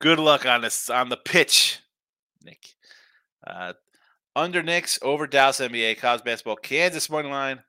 Good 0.00 0.18
luck 0.18 0.44
on 0.46 0.62
this 0.62 0.90
on 0.90 1.08
the 1.08 1.16
pitch, 1.16 1.80
Nick. 2.42 2.74
Uh, 3.46 3.72
under 4.36 4.62
Knicks 4.62 4.98
over 5.02 5.26
Dallas 5.26 5.60
NBA 5.60 5.98
college 5.98 6.24
basketball. 6.24 6.56
Kansas 6.56 7.08
money 7.08 7.28
line 7.28 7.62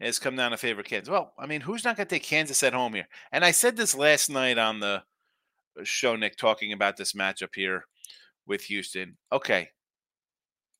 has 0.00 0.18
come 0.18 0.36
down 0.36 0.50
to 0.50 0.56
favor 0.56 0.82
Kansas. 0.82 1.10
Well, 1.10 1.32
I 1.38 1.46
mean, 1.46 1.62
who's 1.62 1.84
not 1.84 1.96
going 1.96 2.06
to 2.06 2.14
take 2.14 2.22
Kansas 2.22 2.62
at 2.62 2.72
home 2.72 2.94
here? 2.94 3.08
And 3.32 3.44
I 3.44 3.50
said 3.50 3.76
this 3.76 3.94
last 3.94 4.30
night 4.30 4.58
on 4.58 4.80
the 4.80 5.02
show, 5.84 6.16
Nick, 6.16 6.36
talking 6.36 6.72
about 6.72 6.96
this 6.96 7.12
matchup 7.12 7.54
here 7.54 7.86
with 8.46 8.62
Houston. 8.64 9.16
Okay, 9.32 9.68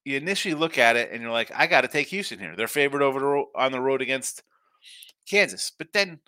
you 0.04 0.16
initially 0.16 0.54
look 0.54 0.78
at 0.78 0.96
it 0.96 1.10
and 1.12 1.20
you're 1.20 1.30
like, 1.30 1.52
I 1.54 1.66
got 1.66 1.82
to 1.82 1.88
take 1.88 2.08
Houston 2.08 2.38
here. 2.38 2.54
They're 2.56 2.66
favored 2.66 3.02
over 3.02 3.20
the 3.20 3.26
ro- 3.26 3.50
on 3.54 3.72
the 3.72 3.80
road 3.80 4.00
against 4.00 4.42
Kansas. 5.28 5.70
But 5.76 5.92
then, 5.92 6.20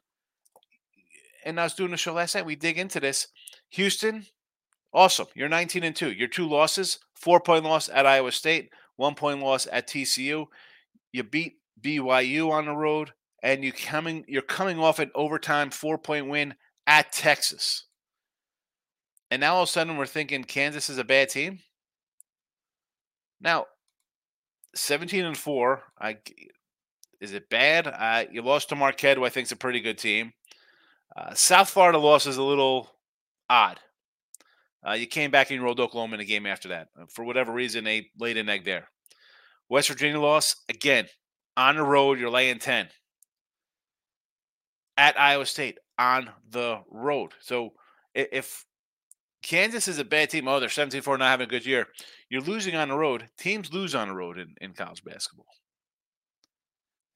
and 1.44 1.58
I 1.58 1.64
was 1.64 1.74
doing 1.74 1.90
the 1.90 1.96
show 1.96 2.12
last 2.12 2.34
night. 2.34 2.44
We 2.44 2.56
dig 2.56 2.78
into 2.78 3.00
this. 3.00 3.28
Houston, 3.70 4.26
awesome. 4.92 5.28
You're 5.34 5.48
19 5.48 5.84
and 5.84 5.96
two. 5.96 6.12
Your 6.12 6.28
two 6.28 6.46
losses: 6.46 6.98
four 7.14 7.40
point 7.40 7.64
loss 7.64 7.88
at 7.88 8.06
Iowa 8.06 8.32
State, 8.32 8.70
one 8.96 9.14
point 9.14 9.40
loss 9.40 9.66
at 9.72 9.88
TCU. 9.88 10.46
You 11.12 11.22
beat 11.22 11.56
BYU 11.80 12.50
on 12.50 12.66
the 12.66 12.72
road, 12.72 13.12
and 13.42 13.64
you 13.64 13.72
coming 13.72 14.24
you're 14.28 14.42
coming 14.42 14.78
off 14.78 14.98
an 14.98 15.10
overtime 15.14 15.70
four 15.70 15.96
point 15.96 16.28
win 16.28 16.54
at 16.86 17.12
Texas. 17.12 17.86
And 19.30 19.40
now 19.40 19.56
all 19.56 19.62
of 19.62 19.68
a 19.68 19.72
sudden 19.72 19.96
we're 19.96 20.06
thinking 20.06 20.44
Kansas 20.44 20.90
is 20.90 20.98
a 20.98 21.04
bad 21.04 21.28
team. 21.28 21.60
Now, 23.40 23.66
17 24.74 25.24
and 25.24 25.36
4, 25.36 25.82
I 26.00 26.16
is 27.20 27.34
it 27.34 27.50
bad? 27.50 27.86
Uh, 27.86 28.24
you 28.32 28.42
lost 28.42 28.70
to 28.70 28.76
Marquette, 28.76 29.18
who 29.18 29.24
I 29.24 29.28
think 29.28 29.46
is 29.46 29.52
a 29.52 29.56
pretty 29.56 29.80
good 29.80 29.98
team. 29.98 30.32
Uh, 31.14 31.34
South 31.34 31.68
Florida 31.68 31.98
loss 31.98 32.26
is 32.26 32.38
a 32.38 32.42
little 32.42 32.90
odd. 33.48 33.78
Uh, 34.86 34.92
you 34.92 35.06
came 35.06 35.30
back 35.30 35.50
and 35.50 35.58
you 35.58 35.64
rolled 35.64 35.80
Oklahoma 35.80 36.14
in 36.14 36.20
a 36.20 36.24
game 36.24 36.46
after 36.46 36.68
that. 36.68 36.88
Uh, 36.98 37.04
for 37.10 37.24
whatever 37.24 37.52
reason, 37.52 37.84
they 37.84 38.08
laid 38.18 38.38
an 38.38 38.48
egg 38.48 38.64
there. 38.64 38.88
West 39.68 39.88
Virginia 39.88 40.18
loss, 40.18 40.56
again, 40.68 41.06
on 41.56 41.76
the 41.76 41.82
road, 41.82 42.18
you're 42.18 42.30
laying 42.30 42.58
10. 42.58 42.88
At 44.96 45.20
Iowa 45.20 45.44
State, 45.44 45.78
on 45.98 46.30
the 46.48 46.80
road. 46.90 47.32
So 47.40 47.74
if 48.14 48.64
Kansas 49.42 49.88
is 49.88 49.98
a 49.98 50.04
bad 50.04 50.30
team, 50.30 50.46
oh, 50.48 50.60
they're 50.60 50.68
17 50.68 51.02
4, 51.02 51.18
not 51.18 51.30
having 51.30 51.46
a 51.46 51.50
good 51.50 51.64
year, 51.64 51.86
you're 52.28 52.42
losing 52.42 52.76
on 52.76 52.88
the 52.88 52.96
road. 52.96 53.28
Teams 53.38 53.72
lose 53.72 53.94
on 53.94 54.08
the 54.08 54.14
road 54.14 54.38
in, 54.38 54.54
in 54.60 54.72
college 54.72 55.02
basketball. 55.02 55.46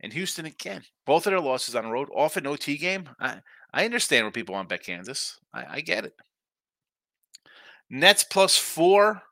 And 0.01 0.13
Houston 0.13 0.47
again, 0.47 0.83
both 1.07 1.27
of 1.27 1.31
their 1.31 1.41
losses 1.41 1.75
on 1.75 1.85
the 1.85 1.91
road, 1.91 2.09
off 2.15 2.37
an 2.37 2.47
OT 2.47 2.77
game. 2.77 3.09
I, 3.21 3.41
I 3.73 3.85
understand 3.85 4.25
when 4.25 4.33
people 4.33 4.55
want 4.55 4.69
bet 4.69 4.83
Kansas. 4.83 5.39
I, 5.53 5.65
I 5.77 5.81
get 5.81 6.05
it. 6.05 6.15
Nets 7.91 8.25
plus 8.25 8.57
four 8.57 9.23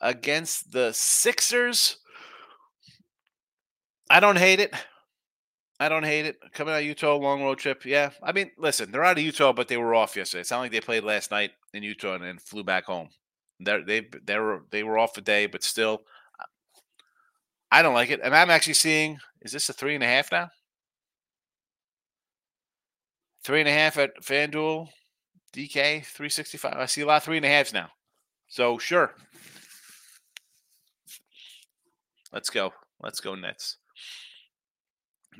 against 0.00 0.72
the 0.72 0.92
Sixers. 0.92 1.98
I 4.08 4.20
don't 4.20 4.38
hate 4.38 4.60
it. 4.60 4.74
I 5.80 5.88
don't 5.88 6.04
hate 6.04 6.26
it. 6.26 6.36
Coming 6.52 6.74
out 6.74 6.80
of 6.80 6.84
Utah, 6.86 7.16
long 7.16 7.42
road 7.42 7.58
trip. 7.58 7.86
Yeah. 7.86 8.10
I 8.22 8.32
mean, 8.32 8.50
listen, 8.58 8.92
they're 8.92 9.02
out 9.02 9.16
of 9.16 9.24
Utah, 9.24 9.54
but 9.54 9.66
they 9.66 9.78
were 9.78 9.94
off 9.94 10.14
yesterday. 10.14 10.42
It's 10.42 10.50
not 10.50 10.60
like 10.60 10.72
they 10.72 10.80
played 10.80 11.04
last 11.04 11.30
night 11.30 11.52
in 11.72 11.82
Utah 11.82 12.14
and 12.14 12.22
then 12.22 12.38
flew 12.38 12.62
back 12.62 12.84
home. 12.84 13.08
They're, 13.60 13.82
they 13.82 14.06
they 14.24 14.38
were 14.38 14.64
they 14.70 14.82
were 14.82 14.98
off 14.98 15.16
a 15.16 15.22
day, 15.22 15.46
but 15.46 15.62
still, 15.62 16.02
I 17.72 17.80
don't 17.80 17.94
like 17.94 18.10
it. 18.10 18.20
And 18.22 18.34
I'm 18.34 18.50
actually 18.50 18.74
seeing 18.74 19.18
is 19.40 19.52
this 19.52 19.70
a 19.70 19.72
three 19.72 19.94
and 19.94 20.04
a 20.04 20.06
half 20.06 20.30
now? 20.30 20.50
Three 23.42 23.60
and 23.60 23.68
a 23.68 23.72
half 23.72 23.96
at 23.96 24.10
FanDuel, 24.22 24.88
DK, 25.54 26.04
365. 26.04 26.74
I 26.76 26.84
see 26.84 27.00
a 27.00 27.06
lot 27.06 27.16
of 27.18 27.22
three 27.22 27.38
and 27.38 27.46
a 27.46 27.48
halves 27.48 27.72
now. 27.72 27.88
So 28.48 28.76
sure. 28.76 29.14
Let's 32.34 32.50
go. 32.50 32.74
Let's 33.02 33.20
go 33.20 33.34
Nets. 33.34 33.78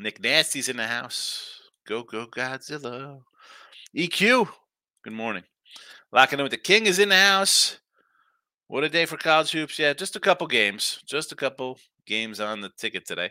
Nick 0.01 0.23
Nasty's 0.23 0.71
in 0.71 0.79
the 0.79 0.87
house. 0.87 1.61
Go, 1.87 2.03
go, 2.03 2.27
Godzilla. 2.27 3.21
EQ. 3.95 4.49
Good 5.05 5.13
morning. 5.13 5.43
Locking 6.11 6.39
in 6.39 6.43
with 6.43 6.53
the 6.53 6.59
King 6.59 6.87
is 6.87 6.99
in 6.99 7.11
the 7.11 7.17
house. 7.17 7.79
What 8.67 8.83
a 8.83 8.89
day 8.89 9.05
for 9.05 9.19
college 9.19 9.51
hoops. 9.51 9.79
Yeah, 9.79 9.93
just 9.93 10.17
a 10.17 10.21
couple 10.21 10.47
games. 10.47 11.01
Just 11.07 11.33
a 11.33 11.37
couple 11.37 11.79
games 12.07 12.41
on 12.41 12.63
the 12.63 12.71
ticket 12.79 13.07
today. 13.07 13.29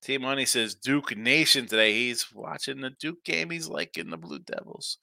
Team 0.00 0.22
Money 0.22 0.46
says 0.46 0.74
Duke 0.74 1.14
Nation 1.14 1.66
today. 1.66 1.92
He's 1.92 2.32
watching 2.32 2.80
the 2.80 2.92
Duke 2.98 3.22
game. 3.22 3.50
He's 3.50 3.68
liking 3.68 4.08
the 4.08 4.16
Blue 4.16 4.38
Devils. 4.38 4.96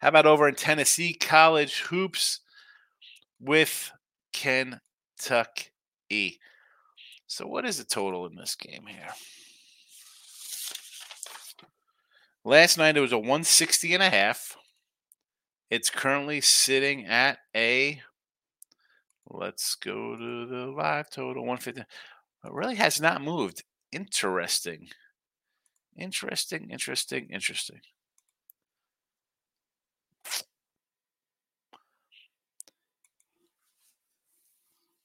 How 0.00 0.08
about 0.08 0.26
over 0.26 0.46
in 0.46 0.56
Tennessee 0.56 1.14
College 1.14 1.80
Hoops 1.84 2.40
with 3.40 3.90
Kentucky? 4.34 5.70
So, 7.26 7.46
what 7.46 7.64
is 7.64 7.78
the 7.78 7.84
total 7.84 8.26
in 8.26 8.34
this 8.34 8.54
game 8.56 8.84
here? 8.86 9.08
Last 12.46 12.76
night 12.76 12.96
it 12.96 13.00
was 13.00 13.12
a 13.12 13.18
160 13.18 13.94
and 13.94 14.02
a 14.02 14.10
half. 14.10 14.58
It's 15.70 15.88
currently 15.88 16.42
sitting 16.42 17.06
at 17.06 17.38
a 17.56 18.02
let's 19.26 19.74
go 19.76 20.14
to 20.14 20.46
the 20.46 20.66
live 20.66 21.08
total 21.08 21.46
150. 21.46 21.80
It 21.80 22.52
really 22.52 22.76
has 22.76 23.00
not 23.00 23.22
moved. 23.22 23.64
Interesting. 23.92 24.88
Interesting, 25.96 26.70
interesting, 26.70 27.30
interesting. 27.30 27.80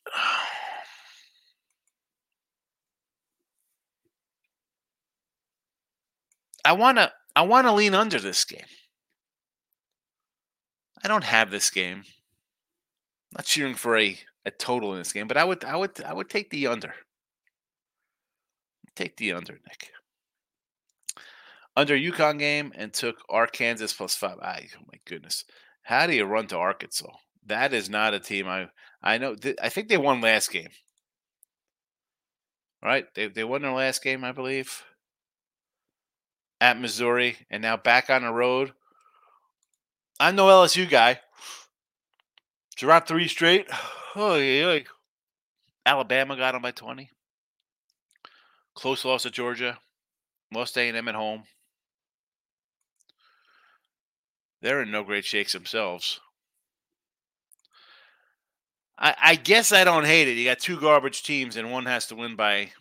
I 6.65 6.73
want 6.73 6.97
to 6.97 7.11
I 7.35 7.43
want 7.43 7.67
to 7.67 7.73
lean 7.73 7.93
under 7.93 8.19
this 8.19 8.43
game. 8.45 8.65
I 11.03 11.07
don't 11.07 11.23
have 11.23 11.51
this 11.51 11.69
game. 11.69 11.97
I'm 11.97 13.37
not 13.37 13.45
cheering 13.45 13.75
for 13.75 13.97
a, 13.97 14.17
a 14.45 14.51
total 14.51 14.93
in 14.93 14.99
this 14.99 15.13
game, 15.13 15.27
but 15.27 15.37
I 15.37 15.43
would 15.43 15.63
I 15.63 15.75
would 15.75 16.01
I 16.03 16.13
would 16.13 16.29
take 16.29 16.49
the 16.49 16.67
under. 16.67 16.93
Take 18.95 19.15
the 19.17 19.33
under, 19.33 19.53
Nick. 19.53 19.91
Under 21.77 21.95
UConn 21.95 22.39
game 22.39 22.73
and 22.75 22.91
took 22.91 23.15
Arkansas 23.29 23.93
plus 23.95 24.15
five. 24.15 24.39
I, 24.41 24.67
oh 24.77 24.83
my 24.91 24.99
goodness. 25.05 25.45
How 25.83 26.07
do 26.07 26.13
you 26.13 26.25
run 26.25 26.47
to 26.47 26.57
Arkansas? 26.57 27.11
That 27.45 27.73
is 27.73 27.89
not 27.89 28.13
a 28.13 28.19
team 28.19 28.47
I 28.47 28.67
I 29.01 29.17
know. 29.17 29.35
Th- 29.35 29.55
I 29.61 29.69
think 29.69 29.87
they 29.87 29.97
won 29.97 30.19
last 30.19 30.51
game. 30.51 30.69
Right? 32.83 33.05
They 33.13 33.27
they 33.27 33.43
won 33.43 33.61
their 33.61 33.71
last 33.71 34.03
game, 34.03 34.23
I 34.25 34.31
believe 34.31 34.83
at 36.61 36.79
Missouri 36.79 37.37
and 37.49 37.61
now 37.61 37.77
back 37.77 38.09
on 38.09 38.23
the 38.23 38.31
road. 38.31 38.73
I'm 40.19 40.35
no 40.35 40.47
LSU 40.47 40.89
guy. 40.89 41.19
Dropped 42.75 43.07
three 43.07 43.27
straight. 43.27 43.67
Oh, 44.15 44.37
yeah. 44.37 44.79
Alabama 45.85 46.35
got 46.35 46.53
them 46.53 46.63
by 46.63 46.71
20. 46.71 47.11
Close 48.73 49.05
loss 49.05 49.21
to 49.21 49.29
Georgia. 49.29 49.77
Lost 50.51 50.75
A&M 50.77 51.07
at 51.07 51.13
home. 51.13 51.43
They're 54.61 54.81
in 54.81 54.89
no 54.89 55.03
great 55.03 55.25
shakes 55.25 55.53
themselves. 55.53 56.19
I, 58.97 59.15
I 59.21 59.35
guess 59.35 59.71
I 59.71 59.83
don't 59.83 60.05
hate 60.05 60.27
it. 60.27 60.33
You 60.33 60.45
got 60.45 60.59
two 60.59 60.79
garbage 60.79 61.23
teams, 61.23 61.55
and 61.55 61.71
one 61.71 61.85
has 61.85 62.07
to 62.07 62.15
win 62.15 62.35
by 62.35 62.71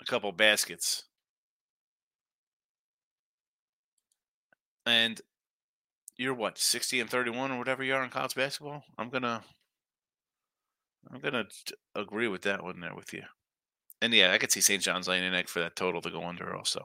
a 0.00 0.04
couple 0.06 0.30
baskets. 0.32 1.04
And 4.86 5.20
you're 6.16 6.34
what 6.34 6.58
60 6.58 7.00
and 7.00 7.10
31 7.10 7.52
or 7.52 7.58
whatever 7.58 7.82
you 7.82 7.94
are 7.94 8.04
in 8.04 8.10
college 8.10 8.34
basketball? 8.34 8.82
I'm 8.98 9.10
gonna 9.10 9.42
i'm 11.12 11.20
gonna 11.20 11.44
agree 11.94 12.28
with 12.28 12.42
that 12.42 12.62
one 12.62 12.80
there 12.80 12.94
with 12.94 13.12
you. 13.12 13.22
And 14.02 14.12
yeah 14.12 14.32
i 14.32 14.38
could 14.38 14.52
see 14.52 14.60
st 14.60 14.82
john's 14.82 15.08
laying 15.08 15.24
an 15.24 15.34
egg 15.34 15.48
for 15.48 15.60
that 15.60 15.76
total 15.76 16.00
to 16.02 16.10
go 16.10 16.24
under 16.24 16.54
also. 16.54 16.84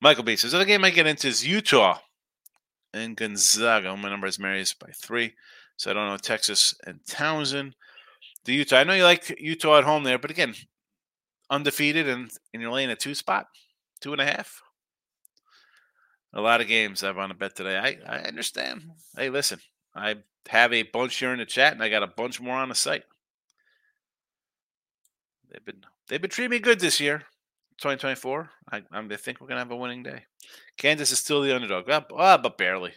Michael 0.00 0.24
b 0.24 0.36
says 0.36 0.52
the 0.52 0.58
other 0.58 0.64
game 0.64 0.84
i 0.84 0.90
get 0.90 1.06
into 1.06 1.28
is 1.28 1.46
utah 1.46 1.98
and 2.92 3.16
gonzaga. 3.16 3.96
My 3.96 4.08
number 4.08 4.26
is 4.26 4.38
marys 4.38 4.74
by 4.74 4.90
three 4.96 5.34
so 5.76 5.90
i 5.90 5.94
don't 5.94 6.08
know 6.08 6.16
texas 6.16 6.74
and 6.86 7.00
townsend. 7.06 7.74
The 8.44 8.54
utah 8.54 8.78
i 8.78 8.84
know 8.84 8.94
you 8.94 9.04
like 9.04 9.34
utah 9.38 9.78
at 9.78 9.84
home 9.84 10.04
there 10.04 10.18
but 10.18 10.30
again 10.30 10.54
undefeated 11.50 12.08
and, 12.08 12.30
and 12.52 12.62
you're 12.62 12.72
laying 12.72 12.90
a 12.90 12.96
two 12.96 13.14
spot 13.14 13.46
two 14.00 14.12
and 14.12 14.20
a 14.20 14.24
half 14.24 14.62
a 16.32 16.40
lot 16.40 16.60
of 16.60 16.68
games 16.68 17.02
I've 17.02 17.18
on 17.18 17.30
a 17.30 17.34
bet 17.34 17.56
today. 17.56 17.76
I, 17.76 17.98
I 18.06 18.18
understand. 18.22 18.82
Hey, 19.16 19.30
listen, 19.30 19.60
I 19.94 20.16
have 20.48 20.72
a 20.72 20.84
bunch 20.84 21.16
here 21.16 21.32
in 21.32 21.38
the 21.38 21.46
chat, 21.46 21.72
and 21.72 21.82
I 21.82 21.88
got 21.88 22.02
a 22.02 22.08
bunch 22.08 22.40
more 22.40 22.56
on 22.56 22.68
the 22.68 22.74
site. 22.74 23.04
They've 25.50 25.64
been 25.64 25.82
they've 26.08 26.20
been 26.20 26.30
treating 26.30 26.50
me 26.50 26.60
good 26.60 26.80
this 26.80 27.00
year, 27.00 27.18
2024. 27.78 28.50
I, 28.72 28.82
I 28.92 29.16
think 29.16 29.40
we're 29.40 29.48
gonna 29.48 29.60
have 29.60 29.70
a 29.72 29.76
winning 29.76 30.02
day. 30.02 30.24
Kansas 30.76 31.10
is 31.10 31.18
still 31.18 31.42
the 31.42 31.54
underdog, 31.54 31.88
uh, 31.90 32.02
uh, 32.16 32.38
but 32.38 32.56
barely. 32.56 32.92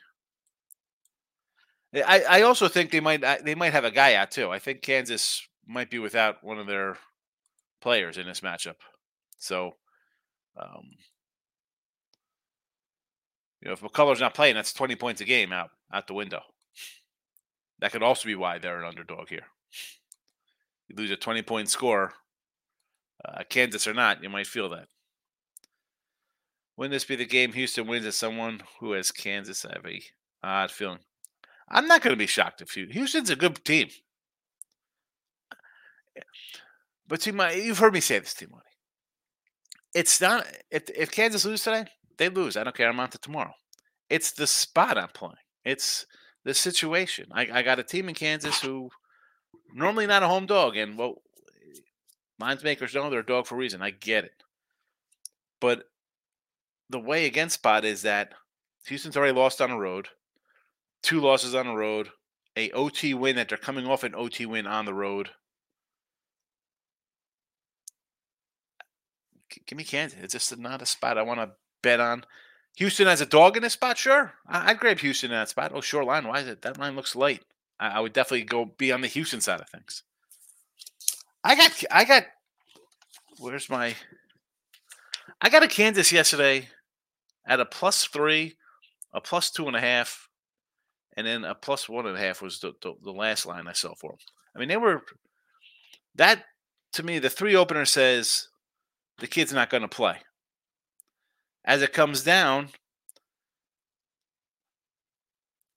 I, 1.95 2.23
I 2.27 2.41
also 2.41 2.67
think 2.67 2.89
they 2.89 2.99
might 2.99 3.23
they 3.43 3.55
might 3.55 3.73
have 3.73 3.85
a 3.85 3.91
guy 3.91 4.15
out 4.15 4.31
too. 4.31 4.49
I 4.49 4.59
think 4.59 4.81
Kansas 4.81 5.47
might 5.67 5.89
be 5.89 5.99
without 5.99 6.43
one 6.43 6.57
of 6.57 6.67
their 6.67 6.97
players 7.81 8.17
in 8.17 8.25
this 8.25 8.41
matchup. 8.41 8.75
So, 9.37 9.75
um, 10.57 10.91
you 13.63 13.69
know, 13.69 13.73
if 13.73 13.81
McCullar's 13.81 14.19
not 14.19 14.33
playing, 14.33 14.55
that's 14.55 14.73
twenty 14.73 14.95
points 14.95 15.21
a 15.21 15.25
game 15.25 15.53
out 15.53 15.69
out 15.93 16.07
the 16.07 16.13
window. 16.13 16.41
That 17.79 17.93
could 17.93 18.03
also 18.03 18.27
be 18.27 18.35
why 18.35 18.59
they're 18.59 18.79
an 18.79 18.85
underdog 18.85 19.29
here. 19.29 19.45
You 20.89 20.95
lose 20.97 21.11
a 21.11 21.15
twenty 21.15 21.41
point 21.41 21.69
score, 21.69 22.11
uh, 23.23 23.43
Kansas 23.49 23.87
or 23.87 23.93
not, 23.93 24.21
you 24.21 24.29
might 24.29 24.47
feel 24.47 24.69
that. 24.69 24.87
Wouldn't 26.75 26.91
this 26.91 27.05
be 27.05 27.15
the 27.15 27.25
game 27.25 27.53
Houston 27.53 27.87
wins 27.87 28.05
as 28.05 28.17
someone 28.17 28.63
who 28.79 28.91
has 28.91 29.11
Kansas? 29.11 29.63
I 29.63 29.73
have 29.75 29.85
a 29.85 30.01
odd 30.43 30.71
feeling. 30.71 30.99
I'm 31.69 31.87
not 31.87 32.01
going 32.01 32.13
to 32.13 32.17
be 32.17 32.27
shocked 32.27 32.61
if 32.61 32.75
you, 32.75 32.87
Houston's 32.87 33.29
a 33.29 33.35
good 33.37 33.63
team. 33.63 33.87
But 37.07 37.21
see, 37.21 37.31
my 37.31 37.53
you've 37.53 37.79
heard 37.79 37.93
me 37.93 38.01
say 38.01 38.19
this, 38.19 38.33
T 38.33 38.45
Money. 38.45 38.63
It's 39.93 40.19
not 40.19 40.45
if 40.69 40.89
if 40.89 41.11
Kansas 41.11 41.45
lose 41.45 41.63
today, 41.63 41.85
they 42.17 42.29
lose. 42.29 42.57
I 42.57 42.63
don't 42.63 42.75
care. 42.75 42.89
I'm 42.89 42.99
on 42.99 43.09
to 43.09 43.17
tomorrow. 43.17 43.53
It's 44.09 44.31
the 44.31 44.47
spot 44.47 44.97
I'm 44.97 45.09
playing. 45.09 45.35
It's 45.65 46.05
the 46.43 46.53
situation. 46.53 47.27
I, 47.31 47.47
I 47.51 47.61
got 47.61 47.79
a 47.79 47.83
team 47.83 48.09
in 48.09 48.15
Kansas 48.15 48.61
who 48.61 48.89
normally 49.73 50.07
not 50.07 50.23
a 50.23 50.27
home 50.27 50.45
dog, 50.45 50.77
and 50.77 50.97
well, 50.97 51.21
lines 52.39 52.63
makers 52.63 52.93
know 52.93 53.09
they're 53.09 53.19
a 53.19 53.25
dog 53.25 53.47
for 53.47 53.55
a 53.55 53.57
reason. 53.57 53.81
I 53.81 53.91
get 53.91 54.25
it, 54.25 54.43
but 55.59 55.83
the 56.89 56.99
way 56.99 57.25
against 57.25 57.55
spot 57.55 57.85
is 57.85 58.01
that 58.03 58.33
Houston's 58.87 59.17
already 59.17 59.33
lost 59.33 59.61
on 59.61 59.69
the 59.69 59.77
road, 59.77 60.09
two 61.01 61.21
losses 61.21 61.55
on 61.55 61.67
the 61.67 61.73
road, 61.73 62.09
a 62.55 62.69
OT 62.71 63.13
win 63.13 63.35
that 63.37 63.49
they're 63.49 63.57
coming 63.57 63.87
off 63.87 64.03
an 64.03 64.13
OT 64.15 64.45
win 64.45 64.67
on 64.67 64.85
the 64.85 64.93
road. 64.93 65.29
Give 69.65 69.77
me 69.77 69.83
Kansas. 69.83 70.19
It's 70.21 70.33
just 70.33 70.57
not 70.57 70.81
a 70.81 70.85
spot 70.85 71.17
I 71.17 71.21
want 71.21 71.39
to 71.39 71.51
bet 71.83 71.99
on. 71.99 72.25
Houston 72.77 73.07
as 73.07 73.21
a 73.21 73.27
dog 73.27 73.55
in 73.55 73.61
this 73.61 73.73
spot, 73.73 73.99
sure. 73.99 74.33
I- 74.47 74.71
I'd 74.71 74.79
grab 74.79 74.97
Houston 74.99 75.29
in 75.29 75.37
that 75.37 75.49
spot. 75.49 75.71
Oh, 75.75 75.81
short 75.81 76.07
line. 76.07 76.27
Why 76.27 76.39
is 76.39 76.47
it? 76.47 76.63
That 76.63 76.79
line 76.79 76.95
looks 76.95 77.15
light. 77.15 77.43
I, 77.79 77.89
I 77.89 77.99
would 77.99 78.13
definitely 78.13 78.45
go 78.45 78.65
be 78.65 78.91
on 78.91 79.01
the 79.01 79.07
Houston 79.07 79.41
side 79.41 79.61
of 79.61 79.69
things. 79.69 80.01
I 81.43 81.55
got, 81.55 81.83
I 81.91 82.05
got. 82.05 82.23
Where's 83.37 83.69
my? 83.69 83.95
I 85.39 85.49
got 85.49 85.61
a 85.61 85.67
Kansas 85.67 86.11
yesterday 86.11 86.69
at 87.45 87.59
a 87.59 87.65
plus 87.65 88.05
three, 88.05 88.55
a 89.13 89.21
plus 89.21 89.51
two 89.51 89.67
and 89.67 89.75
a 89.75 89.81
half, 89.81 90.29
and 91.17 91.27
then 91.27 91.43
a 91.43 91.53
plus 91.53 91.89
one 91.89 92.07
and 92.07 92.17
a 92.17 92.19
half 92.19 92.41
was 92.41 92.59
the, 92.59 92.73
the, 92.81 92.93
the 93.03 93.11
last 93.11 93.45
line 93.45 93.67
I 93.67 93.73
saw 93.73 93.93
for 93.95 94.11
them. 94.11 94.19
I 94.55 94.59
mean, 94.59 94.69
they 94.69 94.77
were 94.77 95.03
that 96.15 96.45
to 96.93 97.03
me. 97.03 97.19
The 97.19 97.29
three 97.29 97.55
opener 97.55 97.85
says 97.85 98.47
the 99.19 99.27
kid's 99.27 99.53
not 99.53 99.69
going 99.69 99.81
to 99.83 99.89
play. 99.89 100.17
As 101.65 101.81
it 101.81 101.93
comes 101.93 102.23
down, 102.23 102.69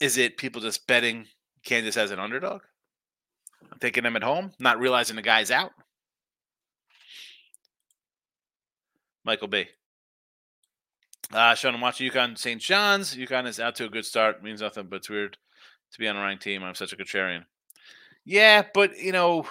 is 0.00 0.19
it 0.19 0.37
people 0.37 0.61
just 0.61 0.87
betting 0.87 1.26
Kansas 1.64 1.97
as 1.97 2.11
an 2.11 2.19
underdog? 2.19 2.62
Taking 3.81 4.05
them 4.05 4.16
at 4.16 4.23
home, 4.23 4.52
not 4.59 4.78
realizing 4.78 5.16
the 5.16 5.23
guy's 5.23 5.50
out. 5.50 5.73
Michael 9.25 9.49
B. 9.49 9.66
Uh, 11.33 11.55
Sean, 11.55 11.75
I'm 11.75 11.81
watching 11.81 12.09
UConn 12.09 12.38
St. 12.38 12.61
John's. 12.61 13.14
UConn 13.16 13.47
is 13.47 13.59
out 13.59 13.75
to 13.76 13.85
a 13.85 13.88
good 13.88 14.05
start. 14.05 14.43
Means 14.43 14.61
nothing, 14.61 14.87
but 14.88 14.97
it's 14.97 15.11
weird 15.11 15.37
to 15.93 15.99
be 15.99 16.07
on 16.07 16.16
a 16.16 16.21
ranked 16.21 16.45
team. 16.45 16.62
I'm 16.62 16.76
such 16.76 16.93
a 16.93 16.97
contrarian. 16.97 17.45
Yeah, 18.25 18.63
but 18.73 18.97
you 18.99 19.13
know, 19.13 19.47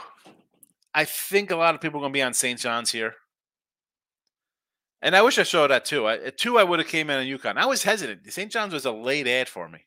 I 0.93 1.03
think 1.03 1.51
a 1.51 1.55
lot 1.55 1.75
of 1.75 1.81
people 1.81 1.99
are 1.99 2.03
going 2.03 2.13
to 2.13 2.17
be 2.17 2.23
on 2.23 2.33
St. 2.33 2.59
John's 2.59 2.91
here. 2.91 3.15
And 5.05 5.15
I 5.15 5.21
wish 5.21 5.37
I 5.37 5.43
saw 5.43 5.67
that 5.67 5.85
too. 5.85 6.07
I, 6.07 6.15
at 6.15 6.37
two, 6.39 6.57
I 6.57 6.63
would 6.63 6.79
have 6.79 6.87
came 6.87 7.11
in 7.11 7.19
on 7.19 7.25
UConn. 7.25 7.57
I 7.57 7.67
was 7.67 7.83
hesitant. 7.83 8.21
St. 8.33 8.51
John's 8.51 8.73
was 8.73 8.85
a 8.85 8.91
late 8.91 9.27
ad 9.27 9.47
for 9.47 9.69
me. 9.69 9.85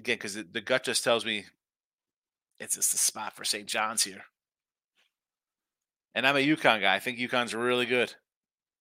Again, 0.00 0.16
because 0.16 0.34
the, 0.34 0.42
the 0.42 0.60
gut 0.60 0.82
just 0.82 1.04
tells 1.04 1.24
me 1.24 1.44
it's 2.58 2.74
just 2.74 2.90
the 2.90 2.98
spot 2.98 3.36
for 3.36 3.44
St. 3.44 3.68
John's 3.68 4.02
here. 4.02 4.24
And 6.12 6.26
I'm 6.26 6.34
a 6.34 6.44
UConn 6.44 6.80
guy. 6.80 6.92
I 6.92 6.98
think 6.98 7.20
UConn's 7.20 7.54
really 7.54 7.86
good. 7.86 8.12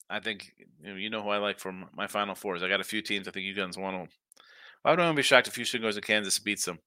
I 0.09 0.19
think 0.19 0.51
you 0.81 0.89
know, 0.89 0.95
you 0.95 1.11
know 1.11 1.21
who 1.21 1.29
I 1.29 1.37
like 1.37 1.59
from 1.59 1.85
my 1.95 2.07
Final 2.07 2.33
Fours. 2.33 2.63
I 2.63 2.69
got 2.69 2.81
a 2.81 2.83
few 2.83 3.03
teams. 3.03 3.27
I 3.27 3.31
think 3.31 3.45
UConn's 3.55 3.77
one 3.77 3.93
of 3.93 3.99
them. 3.99 4.09
I 4.83 4.89
would 4.89 4.99
not 4.99 5.15
be 5.15 5.21
shocked 5.21 5.47
if 5.47 5.55
Houston 5.57 5.83
goes 5.83 5.93
to 5.93 6.01
Kansas 6.01 6.39
and 6.39 6.45
beats 6.45 6.65
them. 6.65 6.79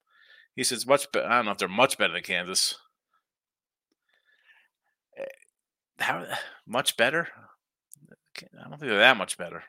He 0.57 0.65
says 0.65 0.85
much 0.85 1.13
better. 1.13 1.29
I 1.29 1.37
don't 1.37 1.45
know 1.45 1.53
if 1.53 1.59
they're 1.59 1.69
much 1.69 1.97
better 1.97 2.13
than 2.13 2.23
Kansas. 2.23 2.77
How 5.99 6.27
much 6.67 6.97
better? 6.97 7.29
I 8.39 8.69
don't 8.69 8.79
think 8.79 8.91
they're 8.91 8.99
that 8.99 9.17
much 9.17 9.39
better. 9.39 9.65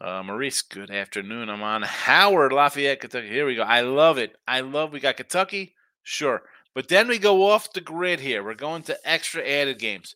Uh, 0.00 0.22
Maurice, 0.22 0.62
good 0.62 0.90
afternoon. 0.90 1.48
I'm 1.50 1.62
on 1.62 1.82
Howard, 1.82 2.52
Lafayette, 2.52 3.00
Kentucky. 3.00 3.28
Here 3.28 3.46
we 3.46 3.56
go. 3.56 3.62
I 3.62 3.80
love 3.80 4.16
it. 4.16 4.36
I 4.46 4.60
love 4.60 4.92
we 4.92 5.00
got 5.00 5.16
Kentucky, 5.16 5.74
sure. 6.02 6.42
But 6.74 6.88
then 6.88 7.08
we 7.08 7.18
go 7.18 7.50
off 7.50 7.72
the 7.72 7.80
grid 7.80 8.20
here. 8.20 8.44
We're 8.44 8.54
going 8.54 8.82
to 8.84 8.98
extra 9.04 9.46
added 9.46 9.78
games. 9.80 10.14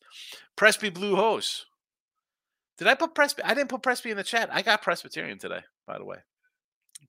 Presby 0.54 0.90
Blue 0.90 1.16
Hose. 1.16 1.66
Did 2.78 2.86
I 2.86 2.94
put 2.94 3.14
Presby? 3.14 3.42
I 3.42 3.54
didn't 3.54 3.70
put 3.70 3.82
Presby 3.82 4.12
in 4.12 4.16
the 4.16 4.22
chat. 4.22 4.48
I 4.52 4.62
got 4.62 4.82
Presbyterian 4.82 5.38
today, 5.38 5.62
by 5.86 5.98
the 5.98 6.04
way. 6.04 6.18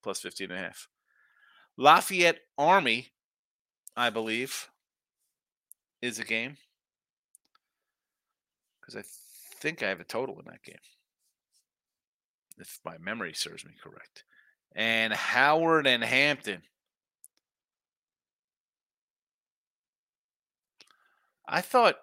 Plus 0.02 0.20
15 0.20 0.50
and 0.50 0.60
a 0.60 0.64
half. 0.64 0.88
Lafayette 1.78 2.40
Army, 2.58 3.12
I 3.96 4.10
believe, 4.10 4.70
is 6.04 6.20
a 6.20 6.26
game. 6.26 6.58
Because 8.82 8.98
I 8.98 9.04
think 9.62 9.82
I 9.82 9.88
have 9.88 10.02
a 10.02 10.04
total 10.04 10.38
in 10.38 10.46
that 10.46 10.62
game. 10.62 10.76
If 12.60 12.80
my 12.84 12.98
memory 12.98 13.34
serves 13.34 13.66
me 13.66 13.72
correct. 13.82 14.26
And 14.76 15.14
Howard 15.14 15.88
and 15.88 16.04
Hampton. 16.04 16.64
I 21.48 21.62
thought 21.62 21.96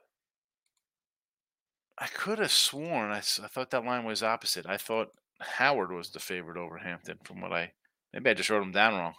I 1.98 2.06
could 2.06 2.38
have 2.38 2.52
sworn 2.52 3.10
I 3.10 3.20
thought 3.20 3.70
that 3.70 3.84
line 3.84 4.04
was 4.04 4.22
opposite. 4.22 4.64
I 4.66 4.78
thought 4.78 5.08
Howard 5.40 5.92
was 5.92 6.10
the 6.10 6.20
favorite 6.20 6.56
over 6.56 6.78
Hampton 6.78 7.18
from 7.24 7.42
what 7.42 7.52
I 7.52 7.72
maybe 8.12 8.30
I 8.30 8.34
just 8.34 8.48
wrote 8.48 8.62
him 8.62 8.72
down 8.72 8.94
wrong. 8.94 9.14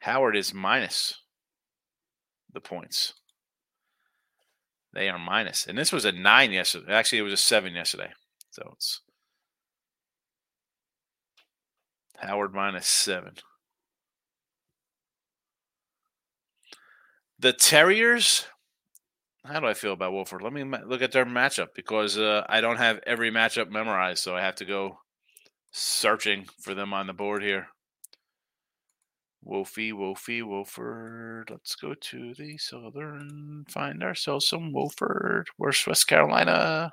Howard 0.00 0.36
is 0.36 0.54
minus 0.54 1.14
the 2.52 2.60
points. 2.60 3.14
They 4.92 5.08
are 5.08 5.18
minus. 5.18 5.66
And 5.66 5.78
this 5.78 5.92
was 5.92 6.04
a 6.04 6.12
nine 6.12 6.52
yesterday. 6.52 6.92
Actually, 6.92 7.18
it 7.18 7.22
was 7.22 7.32
a 7.32 7.38
seven 7.38 7.74
yesterday. 7.74 8.10
So 8.50 8.72
it's 8.74 9.02
Howard 12.16 12.54
minus 12.54 12.86
seven. 12.86 13.34
The 17.38 17.52
Terriers. 17.52 18.46
How 19.44 19.60
do 19.60 19.66
I 19.66 19.74
feel 19.74 19.92
about 19.92 20.12
Wofford? 20.12 20.42
Let 20.42 20.52
me 20.52 20.64
look 20.64 21.00
at 21.00 21.12
their 21.12 21.24
matchup 21.24 21.68
because 21.74 22.18
uh, 22.18 22.44
I 22.48 22.60
don't 22.60 22.76
have 22.76 23.00
every 23.06 23.30
matchup 23.30 23.70
memorized, 23.70 24.22
so 24.22 24.36
I 24.36 24.42
have 24.42 24.56
to 24.56 24.66
go 24.66 24.98
searching 25.72 26.46
for 26.62 26.74
them 26.74 26.92
on 26.92 27.06
the 27.06 27.14
board 27.14 27.42
here. 27.42 27.68
Wolfie, 29.42 29.92
Wolfie, 29.92 30.42
Wofford. 30.42 31.50
Let's 31.50 31.74
go 31.74 31.94
to 31.94 32.34
the 32.34 32.58
southern. 32.58 33.64
Find 33.68 34.02
ourselves 34.02 34.46
some 34.46 34.72
Wofford. 34.72 35.44
Where's 35.56 35.86
West 35.86 36.06
Carolina? 36.06 36.92